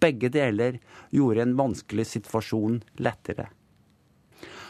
Begge 0.00 0.28
deler 0.32 0.80
gjorde 1.14 1.44
en 1.46 1.54
vanskelig 1.56 2.08
situasjon 2.16 2.82
lettere. 3.00 3.48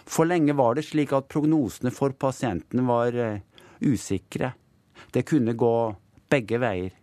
For 0.07 0.29
lenge 0.29 0.55
var 0.55 0.77
det 0.79 0.87
slik 0.87 1.13
at 1.17 1.29
prognosene 1.33 1.91
for 1.95 2.15
pasientene 2.15 2.87
var 2.87 3.17
eh, 3.19 3.43
usikre. 3.81 4.53
Det 5.13 5.27
kunne 5.27 5.57
gå 5.59 5.75
begge 6.31 6.61
veier. 6.63 6.95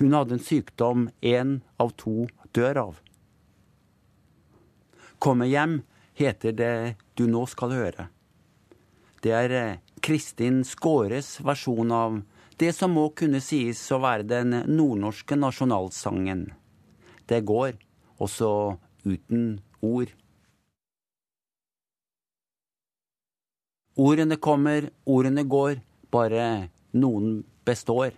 Hun 0.00 0.14
hadde 0.16 0.38
en 0.38 0.44
sykdom 0.44 1.08
én 1.20 1.58
av 1.76 1.92
to 2.00 2.28
dør 2.56 2.78
av. 2.86 3.00
Komme 5.20 5.50
hjem 5.50 5.82
heter 6.16 6.54
det 6.56 6.74
du 7.18 7.26
nå 7.28 7.44
skal 7.50 7.74
høre. 7.76 8.08
Det 9.20 9.34
er 9.36 9.56
eh, 9.56 9.80
Kristin 10.00 10.62
Skåres 10.64 11.34
versjon 11.44 11.92
av 11.92 12.22
det 12.60 12.72
som 12.76 12.94
må 12.96 13.10
kunne 13.16 13.42
sies 13.44 13.82
å 13.92 14.00
være 14.00 14.28
den 14.28 14.54
nordnorske 14.68 15.36
nasjonalsangen. 15.36 16.46
Det 17.28 17.42
går, 17.48 17.76
også 18.20 18.50
uten 19.04 19.60
ord. 19.84 20.12
Ordene 24.00 24.36
kommer, 24.40 24.86
ordene 25.04 25.42
går, 25.44 25.80
bare 26.08 26.44
noen 26.96 27.42
består. 27.68 28.14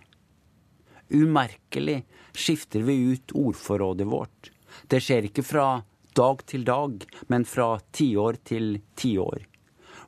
Umerkelig 1.10 2.04
skifter 2.32 2.84
vi 2.86 2.94
ut 3.12 3.34
ordforrådet 3.34 4.06
vårt. 4.06 4.52
Det 4.86 5.00
skjer 5.02 5.26
ikke 5.26 5.42
fra 5.42 5.66
dag 6.14 6.44
til 6.46 6.62
dag, 6.68 7.02
men 7.26 7.46
fra 7.48 7.80
tiår 7.98 8.38
til 8.46 8.76
tiår. 8.94 9.42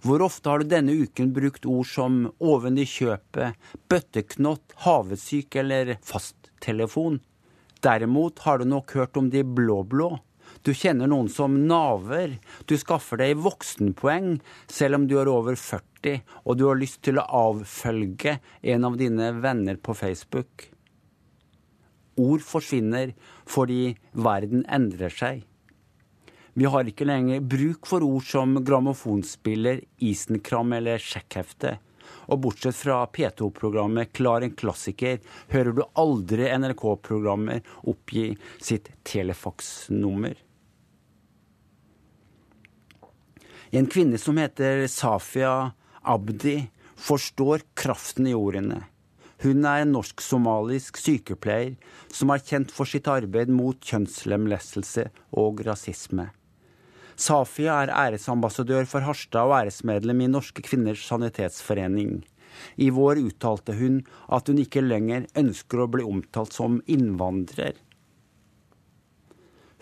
Hvor 0.05 0.23
ofte 0.23 0.53
har 0.53 0.63
du 0.63 0.71
denne 0.71 0.95
uken 0.95 1.33
brukt 1.35 1.67
ord 1.67 1.91
som 1.91 2.21
oven 2.39 2.79
i 2.79 2.87
kjøpet, 2.87 3.59
bøtteknott, 3.91 4.77
havesyk 4.85 5.59
eller 5.65 5.97
fasttelefon? 6.07 7.19
Derimot 7.83 8.45
har 8.47 8.63
du 8.63 8.69
nok 8.71 8.95
hørt 8.95 9.19
om 9.19 9.27
de 9.33 9.43
blå-blå. 9.43 10.13
Du 10.63 10.75
kjenner 10.77 11.11
noen 11.11 11.29
som 11.33 11.57
naver. 11.69 12.39
Du 12.69 12.77
skaffer 12.79 13.21
deg 13.21 13.41
voksenpoeng 13.43 14.39
selv 14.71 15.01
om 15.01 15.09
du 15.11 15.19
er 15.21 15.31
over 15.33 15.59
40 15.59 16.21
og 16.45 16.59
du 16.59 16.67
har 16.69 16.79
lyst 16.79 17.01
til 17.07 17.19
å 17.19 17.27
avfølge 17.49 18.39
en 18.75 18.85
av 18.85 18.99
dine 19.01 19.33
venner 19.41 19.81
på 19.81 19.97
Facebook. 19.97 20.69
Ord 22.21 22.45
forsvinner 22.47 23.15
fordi 23.51 23.97
verden 24.13 24.67
endrer 24.71 25.13
seg. 25.13 25.43
Vi 26.55 26.69
har 26.71 26.87
ikke 26.87 27.09
lenger 27.09 27.43
bruk 27.43 27.89
for 27.91 28.05
ord 28.07 28.23
som 28.29 28.61
grammofonspiller, 28.63 29.81
isenkram 29.99 30.77
eller 30.77 31.03
sjekkhefte. 31.03 31.79
Og 32.31 32.41
bortsett 32.45 32.77
fra 32.79 33.01
P2-programmet 33.11 34.13
Klar 34.15 34.45
en 34.45 34.55
klassiker, 34.55 35.19
hører 35.51 35.75
du 35.75 35.83
aldri 35.99 36.47
NRK-programmer 36.55 37.65
oppgi 37.91 38.29
sitt 38.63 38.93
telefaksnummer. 39.09 40.39
En 43.75 43.87
kvinne 43.91 44.19
som 44.23 44.37
heter 44.39 44.87
Safia 44.87 45.73
Abdi, 46.03 46.69
forstår 46.95 47.65
kraften 47.75 48.29
i 48.31 48.35
ordene. 48.39 48.85
Hun 49.43 49.67
er 49.67 49.83
en 49.83 49.91
norsk-somalisk 49.97 51.01
sykepleier 51.03 51.73
som 52.07 52.31
er 52.31 52.45
kjent 52.47 52.71
for 52.71 52.87
sitt 52.87 53.11
arbeid 53.11 53.51
mot 53.51 53.81
kjønnslemlestelse 53.83 55.09
og 55.43 55.65
rasisme. 55.67 56.29
Safia 57.19 57.81
er 57.83 57.95
æresambassadør 57.97 58.87
for 58.87 59.03
Harstad 59.09 59.51
og 59.51 59.57
æresmedlem 59.59 60.23
i 60.23 60.31
Norske 60.31 60.63
kvinners 60.63 61.03
sanitetsforening. 61.11 62.21
I 62.79 62.93
vår 62.95 63.25
uttalte 63.27 63.75
hun 63.75 64.05
at 64.31 64.47
hun 64.47 64.63
ikke 64.63 64.87
lenger 64.87 65.27
ønsker 65.35 65.83
å 65.83 65.91
bli 65.91 66.07
omtalt 66.07 66.55
som 66.55 66.79
innvandrer. 66.87 67.75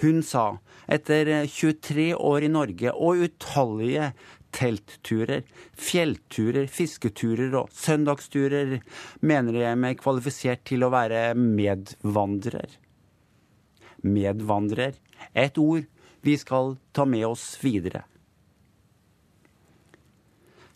Hun 0.03 0.23
sa 0.27 0.59
etter 0.91 1.29
23 1.47 2.11
år 2.19 2.43
i 2.43 2.51
Norge 2.51 2.91
og 2.93 3.23
utallige 3.23 4.11
teltturer, 4.53 5.45
fjellturer, 5.79 6.67
fisketurer 6.67 7.55
og 7.61 7.71
søndagsturer 7.73 8.81
mener 9.23 9.59
jeg 9.63 9.79
meg 9.81 10.01
kvalifisert 10.03 10.65
til 10.69 10.85
å 10.85 10.91
være 10.93 11.33
medvandrer. 11.39 12.75
Medvandrer. 14.03 14.99
Et 15.39 15.59
ord 15.63 15.87
vi 16.27 16.35
skal 16.39 16.77
ta 16.95 17.07
med 17.07 17.29
oss 17.31 17.55
videre. 17.63 18.03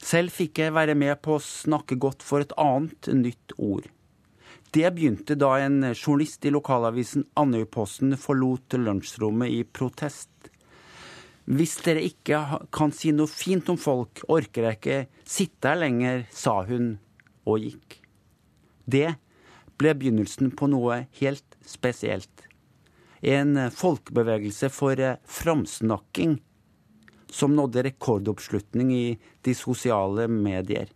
Selv 0.07 0.31
fikk 0.31 0.63
jeg 0.63 0.75
være 0.77 0.95
med 0.95 1.19
på 1.19 1.35
å 1.35 1.43
snakke 1.43 1.99
godt 1.99 2.23
for 2.23 2.45
et 2.45 2.55
annet 2.63 3.11
nytt 3.11 3.57
ord. 3.59 3.91
Det 4.77 4.91
begynte 4.93 5.39
da 5.41 5.55
en 5.65 5.79
journalist 5.95 6.45
i 6.45 6.51
lokalavisen 6.53 7.23
Andøyposten 7.41 8.13
forlot 8.21 8.75
lunsjrommet 8.77 9.55
i 9.55 9.63
protest. 9.65 10.51
Hvis 11.49 11.79
dere 11.87 12.03
ikke 12.05 12.41
kan 12.77 12.93
si 12.93 13.15
noe 13.17 13.31
fint 13.31 13.71
om 13.73 13.79
folk, 13.81 14.21
orker 14.29 14.67
jeg 14.67 14.77
ikke 14.77 14.99
sitte 15.25 15.71
her 15.71 15.81
lenger, 15.81 16.27
sa 16.29 16.59
hun 16.69 16.91
og 17.49 17.65
gikk. 17.65 17.97
Det 18.85 19.15
ble 19.81 19.95
begynnelsen 19.97 20.53
på 20.53 20.69
noe 20.69 21.07
helt 21.23 21.57
spesielt. 21.65 22.45
En 23.25 23.57
folkebevegelse 23.73 24.69
for 24.75 25.01
framsnakking 25.39 26.37
som 27.33 27.57
nådde 27.57 27.89
rekordoppslutning 27.89 28.93
i 28.93 29.07
de 29.41 29.57
sosiale 29.57 30.29
medier. 30.29 30.93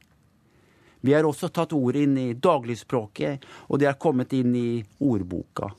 Vi 1.00 1.14
har 1.14 1.25
også 1.25 1.49
tatt 1.49 1.73
ordet 1.73 2.04
inn 2.04 2.19
i 2.21 2.33
dagligspråket, 2.35 3.47
og 3.69 3.80
det 3.80 3.88
er 3.88 4.00
kommet 4.00 4.35
inn 4.37 4.52
i 4.57 4.83
ordboka. 5.00 5.71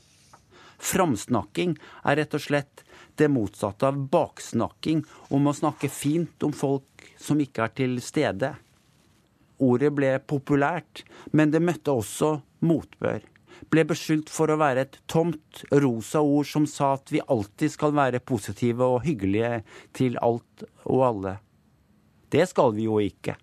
Framsnakking 0.81 1.75
er 2.09 2.17
rett 2.17 2.33
og 2.33 2.41
slett 2.41 2.83
det 3.21 3.29
motsatte 3.29 3.85
av 3.91 3.99
baksnakking, 4.09 5.03
om 5.29 5.47
å 5.47 5.53
snakke 5.53 5.91
fint 5.93 6.41
om 6.43 6.53
folk 6.55 7.05
som 7.21 7.41
ikke 7.41 7.67
er 7.67 7.75
til 7.77 7.99
stede. 8.01 8.55
Ordet 9.61 9.91
ble 9.93 10.15
populært, 10.25 11.03
men 11.37 11.53
det 11.53 11.61
møtte 11.61 11.93
også 11.93 12.39
motbør. 12.65 13.21
Ble 13.69 13.83
beskyldt 13.85 14.31
for 14.33 14.49
å 14.49 14.57
være 14.57 14.87
et 14.87 14.97
tomt, 15.11 15.61
rosa 15.69 16.23
ord 16.25 16.49
som 16.49 16.65
sa 16.65 16.95
at 16.95 17.13
vi 17.13 17.21
alltid 17.21 17.75
skal 17.75 17.93
være 17.93 18.23
positive 18.25 18.87
og 18.95 19.05
hyggelige 19.05 19.61
til 19.93 20.17
alt 20.23 20.65
og 20.89 21.05
alle. 21.11 21.37
Det 22.31 22.47
skal 22.49 22.73
vi 22.73 22.87
jo 22.87 22.97
ikke. 23.03 23.35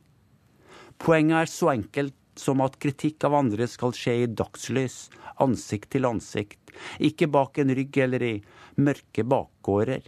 Poenget 0.99 1.43
er 1.43 1.51
så 1.53 1.73
enkelt 1.73 2.15
som 2.39 2.63
at 2.63 2.79
kritikk 2.83 3.25
av 3.27 3.35
andre 3.39 3.67
skal 3.71 3.95
skje 3.97 4.15
i 4.23 4.29
dagslys, 4.31 5.09
ansikt 5.43 5.91
til 5.95 6.07
ansikt, 6.07 6.73
ikke 7.03 7.31
bak 7.35 7.59
en 7.59 7.75
rygg 7.75 7.99
eller 8.05 8.25
i 8.27 8.35
mørke 8.79 9.25
bakgårder. 9.27 10.07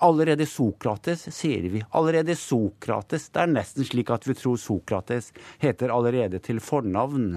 Allerede 0.00 0.46
Sokrates, 0.48 1.26
sier 1.34 1.66
vi. 1.68 1.82
Allerede 1.90 2.32
Sokrates. 2.36 3.26
Det 3.28 3.42
er 3.42 3.50
nesten 3.52 3.84
slik 3.84 4.08
at 4.10 4.24
vi 4.24 4.32
tror 4.38 4.56
Sokrates 4.56 5.28
heter 5.60 5.92
allerede 5.92 6.40
til 6.40 6.60
fornavn. 6.64 7.34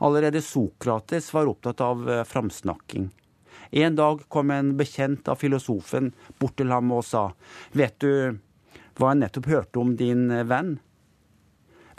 Allerede 0.00 0.40
Sokrates 0.40 1.28
var 1.34 1.50
opptatt 1.52 1.82
av 1.84 2.08
eh, 2.08 2.22
framsnakking. 2.24 3.10
En 3.76 3.96
dag 3.96 4.24
kom 4.32 4.50
en 4.50 4.72
bekjent 4.76 5.28
av 5.28 5.36
filosofen 5.44 6.14
bort 6.40 6.56
til 6.56 6.72
ham 6.72 6.90
og 6.96 7.04
sa, 7.04 7.26
vet 7.76 8.00
du 8.00 8.40
hva 8.98 9.12
jeg 9.12 9.22
nettopp 9.22 9.48
hørte 9.50 9.80
om 9.82 9.94
din 9.96 10.30
eh, 10.30 10.46
venn? 10.48 10.76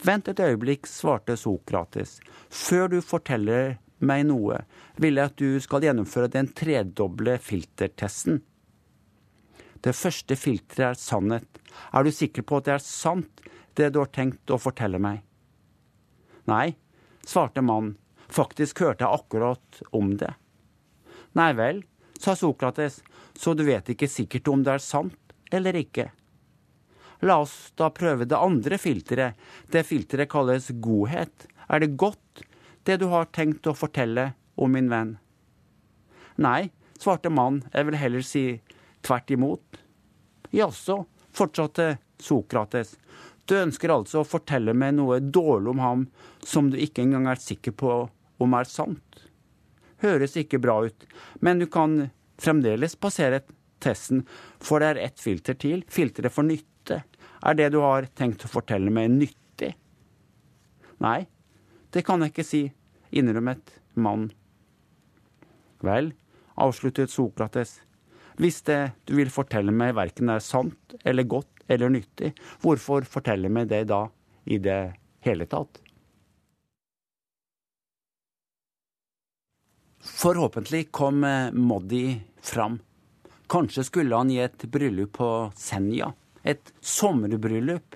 Vent 0.03 0.27
et 0.27 0.41
øyeblikk, 0.41 0.87
svarte 0.89 1.35
Sokrates. 1.39 2.17
Før 2.49 2.89
du 2.91 2.99
forteller 3.01 3.77
meg 4.03 4.25
noe, 4.27 4.63
vil 4.99 5.19
jeg 5.19 5.31
at 5.31 5.37
du 5.39 5.59
skal 5.63 5.85
gjennomføre 5.85 6.31
den 6.33 6.49
tredoble 6.57 7.37
filtertesten. 7.39 8.41
Det 9.83 9.95
første 9.95 10.35
filteret 10.39 10.93
er 10.93 10.99
sannhet. 10.99 11.59
Er 11.91 12.03
du 12.05 12.11
sikker 12.11 12.45
på 12.47 12.59
at 12.59 12.67
det 12.67 12.75
er 12.77 12.85
sant, 12.85 13.43
det 13.75 13.91
du 13.93 13.99
har 14.03 14.11
tenkt 14.13 14.51
å 14.53 14.59
fortelle 14.61 14.99
meg? 15.01 15.23
Nei, 16.49 16.75
svarte 17.25 17.63
mannen. 17.63 17.97
Faktisk 18.33 18.81
hørte 18.81 19.05
jeg 19.05 19.19
akkurat 19.21 19.81
om 19.93 20.15
det. 20.17 20.31
Nei 21.37 21.51
vel, 21.57 21.83
sa 22.19 22.35
Sokrates, 22.37 23.01
så 23.37 23.53
du 23.53 23.63
vet 23.67 23.89
ikke 23.93 24.09
sikkert 24.09 24.49
om 24.49 24.63
det 24.65 24.77
er 24.77 24.83
sant 24.83 25.35
eller 25.53 25.77
ikke. 25.77 26.09
La 27.23 27.39
oss 27.39 27.71
da 27.79 27.87
prøve 27.95 28.27
det 28.27 28.35
andre 28.35 28.77
filteret. 28.81 29.39
Det 29.71 29.85
filteret 29.87 30.31
kalles 30.31 30.67
godhet. 30.83 31.47
Er 31.71 31.79
det 31.79 31.95
godt, 31.95 32.43
det 32.83 32.99
du 32.99 33.07
har 33.13 33.31
tenkt 33.31 33.67
å 33.69 33.75
fortelle 33.77 34.33
om 34.59 34.73
min 34.75 34.89
venn? 34.91 35.15
Nei, 36.43 36.73
svarte 36.99 37.31
mannen, 37.31 37.63
jeg 37.71 37.87
vil 37.87 37.99
heller 38.01 38.25
si 38.27 38.43
tvert 39.05 39.31
imot. 39.31 39.79
Jaså, 40.51 41.03
fortsatte 41.31 41.93
Sokrates. 42.19 42.97
Du 43.47 43.55
ønsker 43.57 43.91
altså 43.91 44.21
å 44.21 44.27
fortelle 44.27 44.75
meg 44.75 44.95
noe 44.97 45.19
dårlig 45.23 45.73
om 45.73 45.81
ham 45.83 46.05
som 46.43 46.69
du 46.71 46.77
ikke 46.79 47.03
engang 47.03 47.29
er 47.31 47.39
sikker 47.39 47.75
på 47.79 47.95
om 48.43 48.59
er 48.59 48.67
sant? 48.67 49.23
Høres 50.03 50.35
ikke 50.39 50.59
bra 50.63 50.81
ut, 50.83 51.07
men 51.39 51.63
du 51.63 51.67
kan 51.71 52.09
fremdeles 52.41 52.95
passere 52.99 53.43
testen, 53.83 54.23
for 54.59 54.83
det 54.83 54.93
er 54.93 55.01
ett 55.07 55.23
filter 55.23 55.55
til, 55.59 55.83
filteret 55.91 56.35
for 56.35 56.47
nytte. 56.47 56.72
Er 57.43 57.57
det 57.59 57.73
du 57.73 57.81
har 57.83 58.07
tenkt 58.15 58.45
å 58.47 58.51
fortelle 58.51 58.91
meg, 58.93 59.11
nyttig? 59.11 59.73
Nei, 61.03 61.25
det 61.91 62.05
kan 62.07 62.23
jeg 62.23 62.31
ikke 62.31 62.45
si, 62.47 62.61
innrømmet 63.11 63.75
mannen. 63.99 64.31
Vel, 65.83 66.13
avsluttet 66.55 67.11
Sokrates, 67.11 67.81
hvis 68.39 68.61
det 68.63 68.93
du 69.03 69.17
vil 69.17 69.31
fortelle 69.33 69.73
meg 69.75 69.97
verken 69.97 70.31
er 70.31 70.39
sant 70.41 70.95
eller 71.03 71.27
godt 71.27 71.65
eller 71.67 71.91
nyttig, 71.91 72.31
hvorfor 72.63 73.03
fortelle 73.03 73.51
meg 73.51 73.67
det 73.73 73.83
da 73.91 74.05
i 74.47 74.61
det 74.63 74.95
hele 75.27 75.47
tatt? 75.51 75.81
Forhåpentlig 80.03 80.87
kom 80.95 81.23
eh, 81.27 81.51
Moddi 81.51 82.07
fram. 82.43 82.79
Kanskje 83.51 83.83
skulle 83.87 84.15
han 84.15 84.31
i 84.31 84.39
et 84.43 84.65
bryllup 84.71 85.17
på 85.19 85.29
Senja 85.59 86.13
et 86.43 86.73
sommerbryllup. 86.79 87.95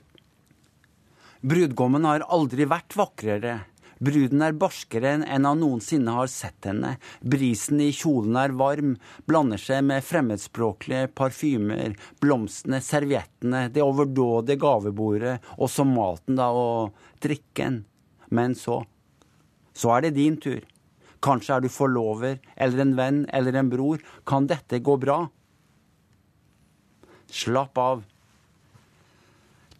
Brudgommen 1.48 2.08
har 2.08 2.26
aldri 2.34 2.66
vært 2.68 2.96
vakrere. 2.98 3.60
Bruden 3.98 4.44
er 4.46 4.54
barskere 4.58 5.16
enn 5.26 5.46
han 5.48 5.62
noensinne 5.62 6.14
har 6.14 6.30
sett 6.30 6.68
henne. 6.70 6.96
Brisen 7.22 7.82
i 7.82 7.90
kjolen 7.96 8.38
er 8.38 8.54
varm, 8.58 8.96
blander 9.26 9.62
seg 9.62 9.84
med 9.90 10.06
fremmedspråklige 10.06 11.10
parfymer, 11.18 11.96
blomstene, 12.22 12.82
serviettene, 12.84 13.68
det 13.74 13.86
overdådige 13.86 14.62
gavebordet, 14.62 15.38
og 15.58 15.72
så 15.74 15.86
maten 15.88 16.38
da, 16.38 16.52
og 16.54 16.94
drikken. 17.24 17.84
Men 18.30 18.56
så 18.56 18.84
Så 19.78 19.92
er 19.94 20.02
det 20.02 20.16
din 20.16 20.38
tur. 20.42 20.62
Kanskje 21.22 21.54
er 21.54 21.62
du 21.62 21.70
forlover, 21.70 22.40
eller 22.58 22.80
en 22.82 22.96
venn, 22.98 23.20
eller 23.30 23.54
en 23.54 23.70
bror. 23.70 24.02
Kan 24.26 24.48
dette 24.50 24.80
gå 24.82 24.96
bra? 24.98 25.28
Slapp 27.30 27.78
av. 27.78 28.02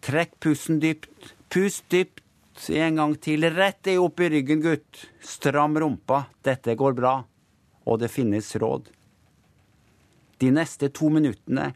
Trekk 0.08 0.38
pusten 0.40 0.78
dypt. 0.80 1.34
Pust 1.52 1.84
dypt 1.92 2.70
en 2.72 2.96
gang 2.96 3.16
til. 3.20 3.44
Rett 3.52 3.82
deg 3.84 4.00
opp 4.00 4.22
i 4.24 4.30
ryggen, 4.32 4.62
gutt. 4.64 5.02
Stram 5.20 5.76
rumpa. 5.76 6.22
Dette 6.40 6.72
går 6.80 6.96
bra. 6.96 7.18
Og 7.84 8.00
det 8.00 8.08
finnes 8.08 8.48
råd. 8.56 8.88
De 10.40 10.48
neste 10.54 10.88
to 10.96 11.10
minuttene 11.12 11.74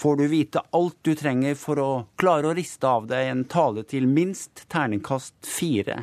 får 0.00 0.16
du 0.18 0.26
vite 0.32 0.64
alt 0.74 0.96
du 1.06 1.12
trenger 1.14 1.54
for 1.60 1.78
å 1.78 1.88
klare 2.18 2.50
å 2.50 2.56
riste 2.58 2.90
av 2.90 3.06
deg 3.06 3.30
en 3.30 3.46
tale 3.46 3.84
til 3.86 4.10
minst 4.10 4.64
terningkast 4.72 5.36
fire. 5.46 6.02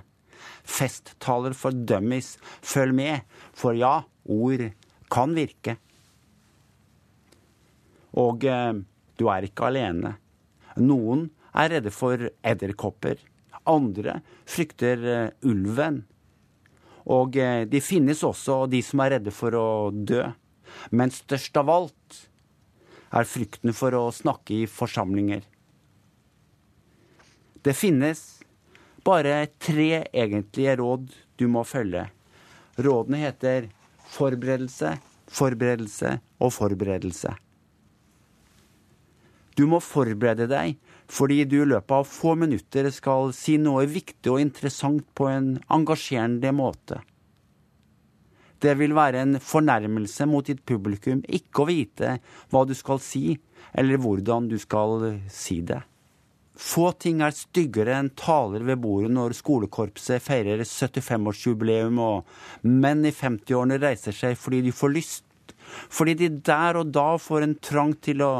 Festtaler 0.63 1.57
for 1.57 1.75
dummies. 1.75 2.37
Følg 2.63 2.95
med, 2.95 3.27
for 3.51 3.75
ja, 3.75 4.05
ord 4.23 4.69
kan 5.11 5.35
virke. 5.35 5.75
Og 8.15 8.47
eh, 8.47 8.77
du 9.19 9.27
er 9.35 9.49
ikke 9.49 9.67
alene. 9.67 10.15
Noen 10.79 11.27
er 11.57 11.73
redde 11.75 11.93
for 11.93 12.29
edderkopper. 12.45 13.19
Andre 13.67 14.19
frykter 14.47 15.03
uh, 15.03 15.49
ulven. 15.49 16.03
Og 17.07 17.37
uh, 17.39 17.63
de 17.67 17.81
finnes 17.83 18.23
også 18.23 18.65
de 18.71 18.81
som 18.85 19.03
er 19.03 19.17
redde 19.17 19.33
for 19.35 19.57
å 19.57 19.67
dø. 19.91 20.23
Men 20.91 21.13
størst 21.13 21.57
av 21.59 21.71
alt 21.71 22.23
er 23.15 23.27
frykten 23.27 23.73
for 23.75 23.95
å 23.95 24.09
snakke 24.13 24.63
i 24.63 24.67
forsamlinger. 24.69 25.45
Det 27.63 27.73
finnes 27.75 28.21
bare 29.07 29.47
tre 29.63 30.03
egentlige 30.11 30.77
råd 30.79 31.09
du 31.39 31.47
må 31.51 31.63
følge. 31.67 32.05
Rådene 32.77 33.21
heter 33.23 33.69
forberedelse, 34.13 34.97
forberedelse 35.31 36.17
og 36.43 36.53
forberedelse. 36.55 37.33
Du 39.57 39.65
må 39.65 39.79
forberede 39.81 40.45
deg 40.51 40.75
fordi 41.07 41.43
du 41.47 41.61
i 41.61 41.67
løpet 41.67 41.93
av 41.99 42.07
få 42.09 42.35
minutter 42.39 42.89
skal 42.91 43.31
si 43.35 43.57
noe 43.61 43.85
viktig 43.89 44.31
og 44.33 44.41
interessant 44.43 45.05
på 45.15 45.29
en 45.31 45.53
engasjerende 45.71 46.51
måte. 46.55 47.01
Det 48.59 48.73
vil 48.79 48.95
være 48.97 49.21
en 49.21 49.35
fornærmelse 49.43 50.25
mot 50.25 50.47
ditt 50.47 50.63
publikum 50.65 51.21
ikke 51.29 51.63
å 51.63 51.69
vite 51.69 52.15
hva 52.51 52.63
du 52.65 52.73
skal 52.77 52.99
si, 53.03 53.37
eller 53.77 54.01
hvordan 54.01 54.49
du 54.49 54.57
skal 54.59 55.05
si 55.29 55.61
det. 55.61 55.83
Få 56.57 56.89
ting 56.97 57.21
er 57.21 57.35
styggere 57.37 57.93
enn 57.99 58.09
taler 58.17 58.63
ved 58.65 58.81
bordet 58.81 59.11
når 59.13 59.35
skolekorpset 59.37 60.23
feirer 60.25 60.63
75-årsjubileum 60.65 61.99
og 62.01 62.65
menn 62.65 63.05
i 63.05 63.13
50-årene 63.13 63.77
reiser 63.83 64.15
seg 64.17 64.33
fordi 64.41 64.63
de 64.65 64.73
får 64.73 64.95
lyst 64.95 65.26
Fordi 65.67 66.15
de 66.19 66.29
der 66.49 66.79
og 66.79 66.91
da 66.95 67.17
får 67.21 67.45
en 67.45 67.55
trang 67.63 67.93
til 68.03 68.23
å 68.25 68.31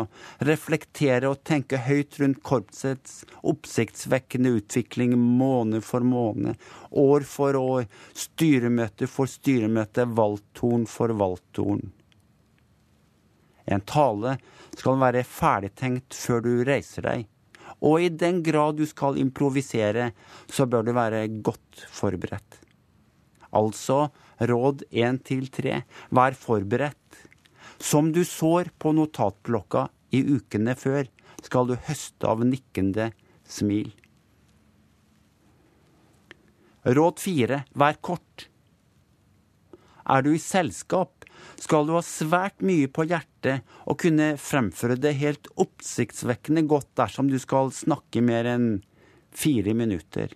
reflektere 0.47 1.29
og 1.31 1.43
tenke 1.47 1.81
høyt 1.87 2.19
rundt 2.21 2.41
korpsets 2.45 3.21
oppsiktsvekkende 3.47 4.55
utvikling 4.59 5.15
måned 5.17 5.85
for 5.85 6.05
måned, 6.05 6.57
år 6.91 7.27
for 7.27 7.59
år, 7.59 7.87
styremøte 8.17 9.09
for 9.11 9.29
styremøte, 9.31 10.07
valgtorn 10.17 10.87
for 10.89 11.13
valgtorn. 11.17 11.89
En 13.67 13.83
tale 13.83 14.37
skal 14.77 15.01
være 15.01 15.25
ferdigtenkt 15.27 16.15
før 16.15 16.45
du 16.45 16.53
reiser 16.67 17.03
deg. 17.03 17.25
Og 17.83 18.01
i 18.01 18.09
den 18.09 18.39
grad 18.45 18.79
du 18.79 18.85
skal 18.89 19.19
improvisere, 19.21 20.11
så 20.49 20.65
bør 20.65 20.87
du 20.87 20.93
være 20.95 21.27
godt 21.45 21.83
forberedt. 21.93 22.61
Altså 23.57 24.07
råd 24.39 24.85
én 24.91 25.19
til 25.23 25.47
tre. 25.51 25.83
Vær 26.09 26.37
forberedt. 26.37 27.06
Som 27.77 28.11
du 28.11 28.23
sår 28.25 28.71
på 28.79 28.93
notatblokka 28.97 29.87
i 30.15 30.23
ukene 30.25 30.73
før, 30.77 31.07
skal 31.43 31.69
du 31.69 31.77
høste 31.87 32.27
av 32.27 32.43
nikkende 32.45 33.11
smil. 33.47 33.91
Råd 36.87 37.19
fire. 37.19 37.63
Vær 37.75 37.99
kort. 38.01 38.47
Er 40.07 40.23
du 40.23 40.31
i 40.33 40.41
selskap, 40.41 41.25
skal 41.59 41.87
du 41.87 41.93
ha 41.97 42.03
svært 42.05 42.63
mye 42.65 42.87
på 42.87 43.05
hjertet 43.09 43.65
og 43.85 43.99
kunne 44.01 44.35
fremføre 44.39 44.95
det 44.99 45.17
helt 45.19 45.49
oppsiktsvekkende 45.59 46.63
godt 46.69 46.89
dersom 46.99 47.27
du 47.31 47.37
skal 47.43 47.73
snakke 47.75 48.23
mer 48.23 48.47
enn 48.47 48.69
fire 49.35 49.75
minutter. 49.77 50.31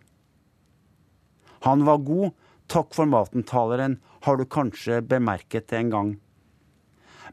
Han 1.65 1.85
var 1.87 2.03
god, 2.03 2.33
takk 2.71 2.93
for 2.97 3.09
maten-taleren 3.09 3.99
har 4.25 4.37
du 4.37 4.45
kanskje 4.45 4.99
bemerket 5.05 5.69
det 5.71 5.79
en 5.79 5.93
gang. 5.93 6.11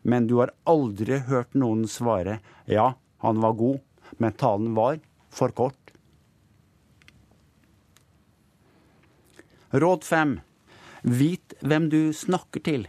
Men 0.08 0.26
du 0.30 0.38
har 0.40 0.54
aldri 0.68 1.20
hørt 1.28 1.52
noen 1.58 1.84
svare 1.90 2.38
ja, 2.64 2.94
han 3.24 3.40
var 3.44 3.58
god, 3.60 3.80
men 4.16 4.36
talen 4.40 4.72
var 4.78 5.00
for 5.28 5.52
kort. 5.52 5.92
Råd 9.70 10.04
fem. 10.04 10.38
Vit 11.02 11.52
hvem 11.60 11.90
du 11.92 12.00
snakker 12.16 12.64
til. 12.64 12.86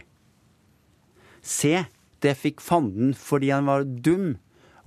Se, 1.44 1.84
det 2.24 2.38
fikk 2.40 2.64
fanden 2.64 3.12
fordi 3.16 3.52
han 3.52 3.68
var 3.68 3.84
dum 3.84 4.38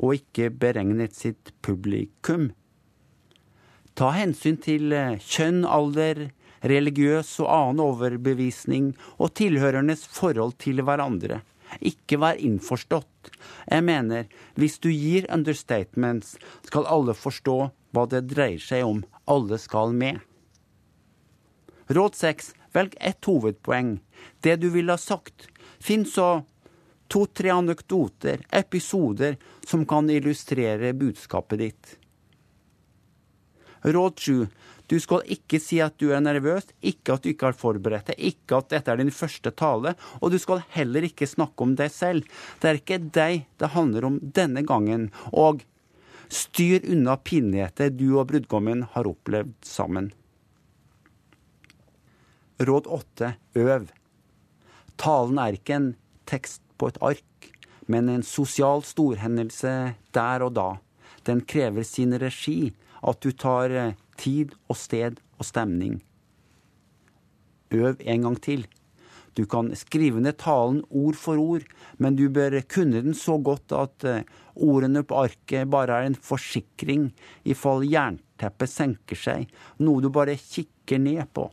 og 0.02 0.17
ikke 0.17 0.50
beregnet 0.50 1.13
sitt 1.17 1.54
publikum. 1.65 2.50
Ta 3.93 4.10
hensyn 4.15 4.58
til 4.58 4.93
eh, 4.98 5.22
kjønn, 5.22 5.62
alder, 5.69 6.32
religiøs 6.65 7.36
og 7.43 7.50
annen 7.54 7.82
overbevisning 7.84 8.93
og 9.19 9.36
tilhørendes 9.38 10.08
forhold 10.10 10.56
til 10.63 10.82
hverandre. 10.86 11.43
Ikke 11.81 12.19
vær 12.21 12.39
innforstått. 12.39 13.31
Jeg 13.69 13.86
mener, 13.88 14.27
hvis 14.59 14.79
du 14.83 14.89
gir 14.91 15.27
understatements, 15.31 16.36
skal 16.67 16.89
alle 16.89 17.15
forstå 17.17 17.57
hva 17.93 18.05
det 18.09 18.25
dreier 18.33 18.62
seg 18.62 18.86
om. 18.86 19.03
Alle 19.29 19.59
skal 19.62 19.93
med. 19.95 20.19
Råd 21.93 22.17
seks. 22.17 22.53
Velg 22.73 22.95
ett 22.99 23.25
hovedpoeng. 23.25 23.99
Det 24.41 24.57
du 24.62 24.69
ville 24.73 24.93
ha 24.95 24.97
sagt. 24.97 25.47
Finn 25.83 26.05
så 26.09 26.43
to-tre 27.13 27.51
anekdoter, 27.53 28.41
episoder, 28.49 29.38
som 29.67 29.86
kan 29.86 30.09
illustrere 30.09 30.93
budskapet 30.97 31.59
ditt. 31.59 31.97
Råd 33.83 34.19
sju. 34.19 34.38
Du 34.93 34.99
skal 35.01 35.23
ikke 35.34 35.58
si 35.58 35.79
at 35.82 35.95
du 35.97 36.12
er 36.13 36.21
nervøs, 36.21 36.67
ikke 36.86 37.15
at 37.15 37.23
du 37.23 37.32
ikke 37.32 37.47
har 37.49 37.56
forberedt 37.58 38.12
deg, 38.12 38.19
ikke 38.29 38.60
at 38.60 38.67
dette 38.75 38.91
er 38.93 38.99
din 39.01 39.10
første 39.10 39.49
tale, 39.58 39.95
og 40.21 40.29
du 40.29 40.38
skal 40.38 40.62
heller 40.75 41.08
ikke 41.08 41.25
snakke 41.25 41.65
om 41.65 41.71
deg 41.79 41.89
selv. 41.89 42.27
Det 42.62 42.69
er 42.69 42.77
ikke 42.77 42.99
deg 43.01 43.47
det 43.58 43.71
handler 43.73 44.06
om 44.06 44.19
denne 44.21 44.62
gangen. 44.69 45.08
Og 45.34 45.63
styr 46.29 46.86
unna 46.93 47.15
pinligheter 47.17 47.89
du 47.89 48.12
og 48.19 48.27
brudgommen 48.29 48.86
har 48.93 49.10
opplevd 49.10 49.56
sammen. 49.65 50.12
Råd 52.62 52.91
åtte 52.93 53.34
øv. 53.58 53.89
Talen 55.01 55.41
er 55.41 55.58
ikke 55.58 55.79
en 55.79 55.89
tekst 56.29 56.62
på 56.77 56.93
et 56.93 57.01
ark, 57.01 57.49
men 57.89 58.13
en 58.13 58.21
sosial 58.21 58.86
storhendelse 58.86 59.73
der 60.13 60.45
og 60.45 60.53
da. 60.62 60.69
Den 61.25 61.41
krever 61.41 61.82
sin 61.82 62.13
regi, 62.21 62.75
at 63.01 63.25
du 63.25 63.34
tar 63.34 63.73
eh, 63.73 63.97
tid 64.19 64.56
og 64.69 64.80
sted 64.80 65.19
og 65.39 65.47
stemning. 65.47 65.99
Øv 67.73 67.99
en 67.99 68.28
gang 68.28 68.39
til. 68.41 68.65
Du 69.34 69.45
kan 69.49 69.71
skrive 69.76 70.21
ned 70.21 70.38
talen 70.38 70.84
ord 70.93 71.17
for 71.17 71.41
ord, 71.41 71.63
men 71.97 72.17
du 72.17 72.28
bør 72.30 72.60
kunne 72.69 73.02
den 73.02 73.15
så 73.17 73.39
godt 73.41 73.73
at 73.73 74.06
eh, 74.06 74.28
ordene 74.54 75.02
på 75.02 75.23
arket 75.23 75.71
bare 75.73 75.97
er 75.97 76.10
en 76.10 76.17
forsikring 76.30 77.08
i 77.49 77.56
fall 77.58 77.82
jernteppet 77.88 78.69
senker 78.69 79.17
seg, 79.17 79.47
noe 79.82 80.04
du 80.06 80.12
bare 80.13 80.38
kikker 80.38 81.02
ned 81.02 81.26
på. 81.34 81.47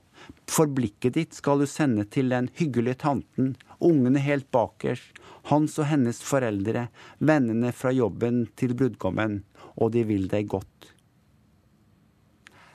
For 0.51 0.69
blikket 0.69 1.17
ditt 1.17 1.37
skal 1.39 1.63
du 1.63 1.69
sende 1.71 2.05
til 2.05 2.29
den 2.35 2.51
hyggelige 2.61 3.01
tanten, 3.07 3.55
ungene 3.81 4.21
helt 4.21 4.51
bakerst, 4.53 5.17
hans 5.49 5.79
og 5.81 5.89
hennes 5.89 6.21
foreldre, 6.21 6.91
vennene 7.19 7.73
fra 7.73 7.95
jobben 7.97 8.45
til 8.61 8.77
brudgommen, 8.77 9.41
og 9.81 9.95
de 9.97 10.05
vil 10.05 10.29
deg 10.29 10.51
godt. 10.53 10.93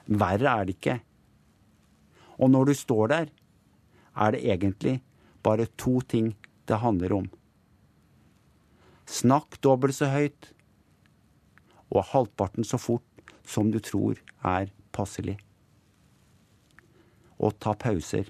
Verre 0.06 0.52
er 0.52 0.68
det 0.68 0.78
ikke. 0.78 1.00
Og 2.38 2.52
når 2.52 2.70
du 2.70 2.74
står 2.78 3.08
der, 3.14 3.32
er 4.16 4.32
det 4.32 4.44
egentlig 4.46 5.00
bare 5.44 5.68
to 5.78 6.00
ting 6.02 6.34
det 6.68 6.82
handler 6.82 7.14
om. 7.14 7.28
Snakk 9.06 9.60
dobbelt 9.62 9.96
så 9.98 10.10
høyt, 10.10 10.52
og 11.94 12.08
halvparten 12.12 12.66
så 12.66 12.80
fort 12.82 13.06
som 13.46 13.70
du 13.72 13.80
tror 13.80 14.18
er 14.42 14.72
passelig. 14.96 15.38
Og 17.38 17.54
ta 17.62 17.76
pauser. 17.78 18.30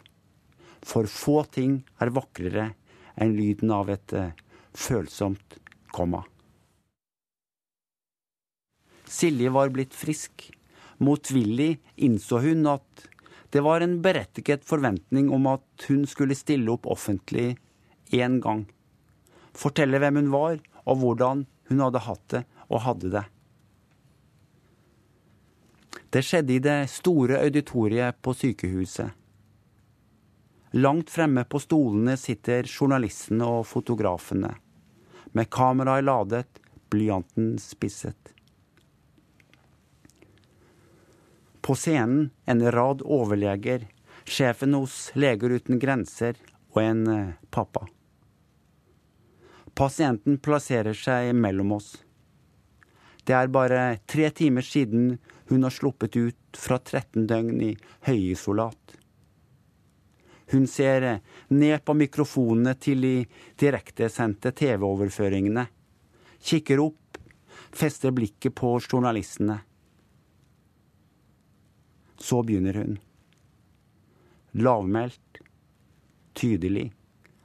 For 0.86 1.08
få 1.10 1.44
ting 1.50 1.80
er 2.02 2.14
vakrere 2.14 2.74
enn 3.16 3.36
lyden 3.38 3.72
av 3.74 3.90
et 3.94 4.14
uh, 4.14 4.34
følsomt 4.76 5.58
komma. 5.96 6.22
Silje 9.06 9.50
var 9.54 9.72
blitt 9.74 9.96
frisk. 9.96 10.50
Motvillig 11.04 11.78
innså 11.96 12.40
hun 12.44 12.66
at 12.72 13.08
det 13.56 13.62
var 13.64 13.82
en 13.82 14.02
berettiget 14.04 14.66
forventning 14.68 15.30
om 15.32 15.48
at 15.48 15.88
hun 15.90 16.04
skulle 16.08 16.36
stille 16.36 16.72
opp 16.72 16.88
offentlig 16.92 17.56
én 18.16 18.40
gang. 18.44 18.66
Fortelle 19.56 20.00
hvem 20.00 20.20
hun 20.20 20.32
var, 20.34 20.60
og 20.86 21.00
hvordan 21.00 21.46
hun 21.70 21.84
hadde 21.84 22.04
hatt 22.04 22.26
det 22.34 22.44
og 22.68 22.84
hadde 22.84 23.12
det. 23.14 23.24
Det 26.12 26.24
skjedde 26.24 26.56
i 26.56 26.64
det 26.64 26.78
store 26.92 27.40
auditoriet 27.44 28.20
på 28.24 28.34
sykehuset. 28.36 29.10
Langt 30.76 31.10
fremme 31.12 31.46
på 31.48 31.60
stolene 31.64 32.18
sitter 32.20 32.68
journalistene 32.68 33.48
og 33.48 33.66
fotografene. 33.68 34.52
Med 35.32 35.48
kameraet 35.52 36.04
ladet, 36.04 36.62
blyanten 36.92 37.56
spisset. 37.60 38.35
På 41.66 41.76
scenen 41.76 42.30
en 42.46 42.72
rad 42.72 43.02
overleger, 43.02 43.88
sjefen 44.26 44.74
hos 44.78 45.12
Leger 45.18 45.50
uten 45.50 45.80
grenser 45.82 46.38
og 46.76 46.82
en 46.84 47.08
eh, 47.10 47.32
pappa. 47.50 47.88
Pasienten 49.74 50.38
plasserer 50.38 50.94
seg 50.94 51.32
mellom 51.34 51.74
oss. 51.80 51.90
Det 53.26 53.34
er 53.34 53.50
bare 53.50 53.98
tre 54.06 54.30
timer 54.30 54.62
siden 54.62 55.18
hun 55.50 55.66
har 55.66 55.74
sluppet 55.74 56.14
ut 56.22 56.62
fra 56.68 56.78
13 56.78 57.26
døgn 57.34 57.58
i 57.72 57.74
høyisolat. 58.06 58.98
Hun 60.54 60.70
ser 60.70 61.16
ned 61.50 61.82
på 61.82 61.98
mikrofonene 61.98 62.78
til 62.78 63.02
de 63.02 63.16
direktesendte 63.58 64.54
TV-overføringene. 64.54 65.66
Kikker 66.46 66.86
opp, 66.92 67.18
fester 67.74 68.14
blikket 68.14 68.54
på 68.54 68.78
journalistene. 68.86 69.64
Så 72.18 72.44
begynner 72.44 72.74
hun. 72.74 72.98
Lavmælt, 74.52 75.42
tydelig, 76.34 76.94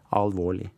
alvorlig. 0.08 0.70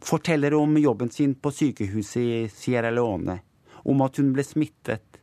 Forteller 0.00 0.54
om 0.54 0.76
jobben 0.78 1.10
sin 1.10 1.34
på 1.34 1.50
sykehuset 1.50 2.22
i 2.22 2.48
Sierra 2.48 2.90
Leone. 2.90 3.38
Om 3.86 4.02
at 4.02 4.16
hun 4.16 4.32
ble 4.34 4.44
smittet. 4.44 5.20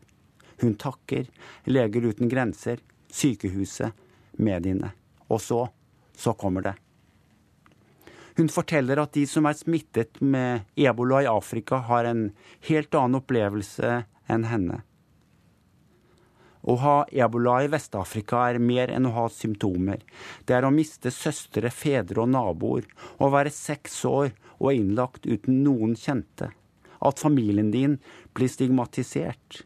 Hun 0.62 0.76
takker 0.80 1.28
Leger 1.68 2.06
uten 2.08 2.30
grenser, 2.32 2.80
sykehuset, 3.12 3.92
mediene. 4.40 4.94
Og 5.28 5.42
så 5.42 5.68
så 6.16 6.34
kommer 6.34 6.62
det. 6.62 6.74
Hun 8.38 8.50
forteller 8.50 8.98
at 9.02 9.14
de 9.14 9.26
som 9.30 9.46
er 9.46 9.58
smittet 9.58 10.22
med 10.22 10.66
ebola 10.76 11.22
i 11.24 11.30
Afrika, 11.30 11.78
har 11.86 12.06
en 12.10 12.32
helt 12.70 12.96
annen 12.98 13.20
opplevelse 13.22 14.04
enn 14.32 14.48
henne. 14.50 14.82
Å 16.64 16.76
ha 16.80 16.96
ebola 17.12 17.58
i 17.66 17.70
Vest-Afrika 17.72 18.46
er 18.48 18.62
mer 18.64 18.92
enn 18.94 19.10
å 19.10 19.14
ha 19.18 19.26
symptomer. 19.32 20.00
Det 20.48 20.56
er 20.56 20.64
å 20.64 20.72
miste 20.72 21.12
søstre, 21.12 21.72
fedre 21.72 22.24
og 22.24 22.32
naboer. 22.32 22.88
Å 23.20 23.28
være 23.34 23.52
seks 23.52 24.00
år 24.08 24.32
og 24.62 24.72
innlagt 24.72 25.28
uten 25.28 25.60
noen 25.66 25.98
kjente. 26.00 26.54
At 27.04 27.20
familien 27.20 27.74
din 27.74 27.98
blir 28.32 28.52
stigmatisert. 28.52 29.60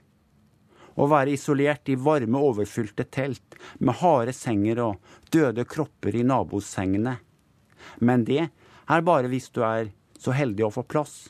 Å 0.97 1.05
være 1.05 1.36
isolert 1.38 1.89
i 1.93 1.99
varme, 2.01 2.41
overfylte 2.41 3.05
telt 3.13 3.60
med 3.77 3.99
harde 4.01 4.33
senger 4.33 4.81
og 4.81 5.13
døde 5.29 5.67
kropper 5.69 6.17
i 6.17 6.25
nabosengene. 6.25 7.19
Men 8.01 8.25
det 8.25 8.47
er 8.49 9.05
bare 9.05 9.29
hvis 9.29 9.51
du 9.53 9.62
er 9.62 9.91
så 10.17 10.33
heldig 10.33 10.65
å 10.65 10.73
få 10.73 10.88
plass. 10.89 11.27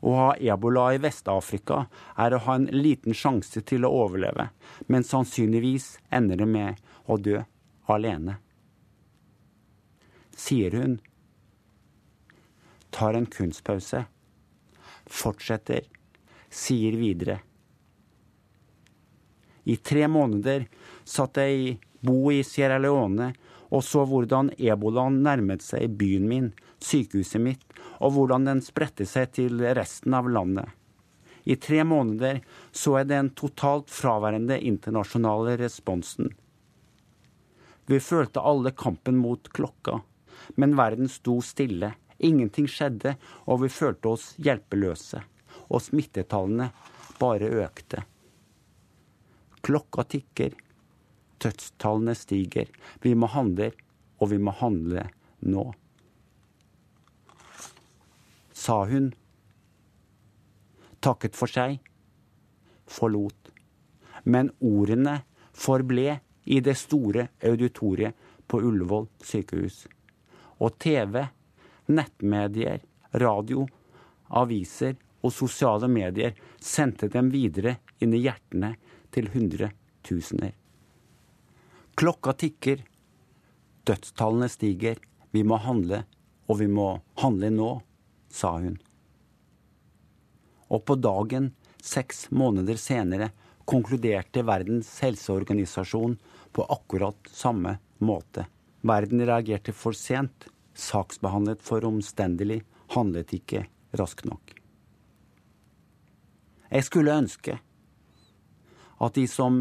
Å 0.00 0.14
ha 0.16 0.28
ebola 0.36 0.88
i 0.94 1.00
Vest-Afrika 1.02 1.84
er 2.16 2.34
å 2.34 2.42
ha 2.46 2.56
en 2.58 2.68
liten 2.72 3.16
sjanse 3.16 3.62
til 3.66 3.86
å 3.86 3.92
overleve, 4.04 4.50
men 4.86 5.06
sannsynligvis 5.06 5.96
ender 6.14 6.40
det 6.42 6.48
med 6.50 6.82
å 7.06 7.18
dø 7.18 7.42
alene. 7.88 8.38
Sier 10.38 10.76
hun. 10.78 10.98
Tar 12.94 13.18
en 13.18 13.26
kunstpause. 13.26 14.04
Fortsetter. 15.06 15.88
Sier 16.48 16.94
videre. 16.96 17.40
I 19.68 19.76
tre 19.76 20.06
måneder 20.08 20.64
satt 21.04 21.36
jeg 21.42 21.58
i 21.58 21.72
bo 22.00 22.30
i 22.32 22.40
Sierra 22.46 22.78
Leone 22.80 23.32
og 23.68 23.82
så 23.84 24.04
hvordan 24.08 24.52
ebolaen 24.56 25.20
nærmet 25.24 25.64
seg 25.64 25.92
byen 26.00 26.28
min, 26.30 26.52
sykehuset 26.80 27.42
mitt, 27.42 27.64
og 27.98 28.14
hvordan 28.14 28.46
den 28.48 28.60
spredte 28.64 29.06
seg 29.08 29.32
til 29.36 29.62
resten 29.76 30.14
av 30.14 30.28
landet. 30.30 30.68
I 31.48 31.56
tre 31.56 31.84
måneder 31.84 32.42
så 32.76 32.98
jeg 32.98 33.08
den 33.08 33.30
totalt 33.38 33.88
fraværende 33.92 34.58
internasjonale 34.60 35.56
responsen. 35.60 36.34
Vi 37.88 38.00
følte 38.04 38.44
alle 38.44 38.74
kampen 38.76 39.16
mot 39.16 39.48
klokka, 39.56 40.02
men 40.60 40.76
verden 40.76 41.08
sto 41.08 41.38
stille. 41.40 41.94
Ingenting 42.18 42.66
skjedde, 42.68 43.14
og 43.46 43.62
vi 43.62 43.72
følte 43.72 44.12
oss 44.12 44.32
hjelpeløse. 44.42 45.22
Og 45.72 45.80
smittetallene 45.86 46.68
bare 47.20 47.48
økte. 47.64 48.02
Klokka 49.64 50.04
tikker. 50.04 50.52
Dødstallene 51.38 52.16
stiger. 52.18 52.68
Vi 53.00 53.14
må 53.14 53.30
handle, 53.30 53.70
og 54.18 54.34
vi 54.34 54.42
må 54.42 54.52
handle 54.58 55.08
nå 55.46 55.70
sa 58.58 58.84
hun. 58.84 59.12
Takket 61.00 61.36
for 61.38 61.50
seg. 61.50 61.78
Forlot. 62.90 63.52
Men 64.24 64.50
ordene 64.58 65.20
forble 65.54 66.18
i 66.48 66.60
det 66.64 66.74
store 66.80 67.28
auditoriet 67.44 68.18
på 68.48 68.60
Ullevål 68.64 69.06
sykehus. 69.22 69.84
Og 70.58 70.78
TV, 70.82 71.20
nettmedier, 71.92 72.82
radio, 73.22 73.66
aviser 74.40 74.96
og 75.22 75.34
sosiale 75.34 75.88
medier 75.92 76.34
sendte 76.60 77.08
dem 77.12 77.30
videre 77.30 77.78
inn 78.02 78.14
i 78.16 78.24
hjertene 78.24 78.74
til 79.14 79.30
hundretusener. 79.34 80.54
Klokka 81.98 82.34
tikker. 82.38 82.82
Dødstallene 83.86 84.48
stiger. 84.50 84.98
Vi 85.30 85.42
må 85.44 85.58
handle, 85.62 86.04
og 86.48 86.60
vi 86.60 86.68
må 86.70 86.96
handle 87.22 87.50
nå 87.52 87.70
sa 88.28 88.54
hun. 88.58 88.76
Og 90.68 90.84
på 90.84 90.98
dagen, 91.00 91.52
seks 91.82 92.28
måneder 92.30 92.76
senere, 92.80 93.30
konkluderte 93.68 94.44
Verdens 94.48 94.90
helseorganisasjon 95.04 96.16
på 96.52 96.64
akkurat 96.72 97.28
samme 97.32 97.78
måte. 97.98 98.46
Verden 98.80 99.24
reagerte 99.26 99.74
for 99.76 99.96
sent, 99.96 100.48
saksbehandlet 100.78 101.62
for 101.64 101.84
omstendelig, 101.84 102.62
handlet 102.94 103.34
ikke 103.36 103.66
raskt 103.98 104.28
nok. 104.28 104.54
Jeg 106.68 106.84
skulle 106.84 107.16
ønske 107.16 107.58
at 108.98 109.14
de 109.16 109.24
som 109.30 109.60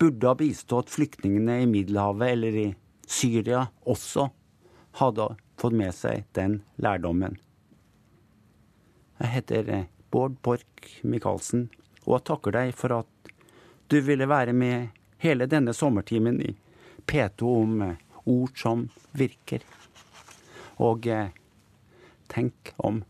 burde 0.00 0.28
ha 0.28 0.36
bistått 0.38 0.92
flyktningene 0.92 1.60
i 1.62 1.68
Middelhavet 1.68 2.32
eller 2.32 2.56
i 2.56 2.68
Syria, 3.10 3.66
også 3.84 4.30
hadde 5.00 5.26
fått 5.60 5.76
med 5.76 5.94
seg 5.94 6.24
den 6.36 6.60
lærdommen. 6.80 7.36
Jeg 9.20 9.32
heter 9.34 9.68
eh, 9.68 9.88
Bård 10.10 10.38
Borch 10.42 11.00
Michaelsen, 11.04 11.68
og 12.06 12.16
jeg 12.16 12.26
takker 12.30 12.56
deg 12.56 12.72
for 12.76 12.96
at 13.02 13.32
du 13.92 13.98
ville 14.06 14.28
være 14.30 14.54
med 14.56 14.96
hele 15.20 15.48
denne 15.50 15.74
sommertimen 15.76 16.40
i 16.40 16.54
P2 17.10 17.50
om 17.52 17.82
eh, 17.84 18.00
ord 18.24 18.56
som 18.56 18.86
virker. 19.12 19.66
Og 20.80 21.06
eh, 21.10 21.28
tenk 22.32 22.72
om 22.78 23.02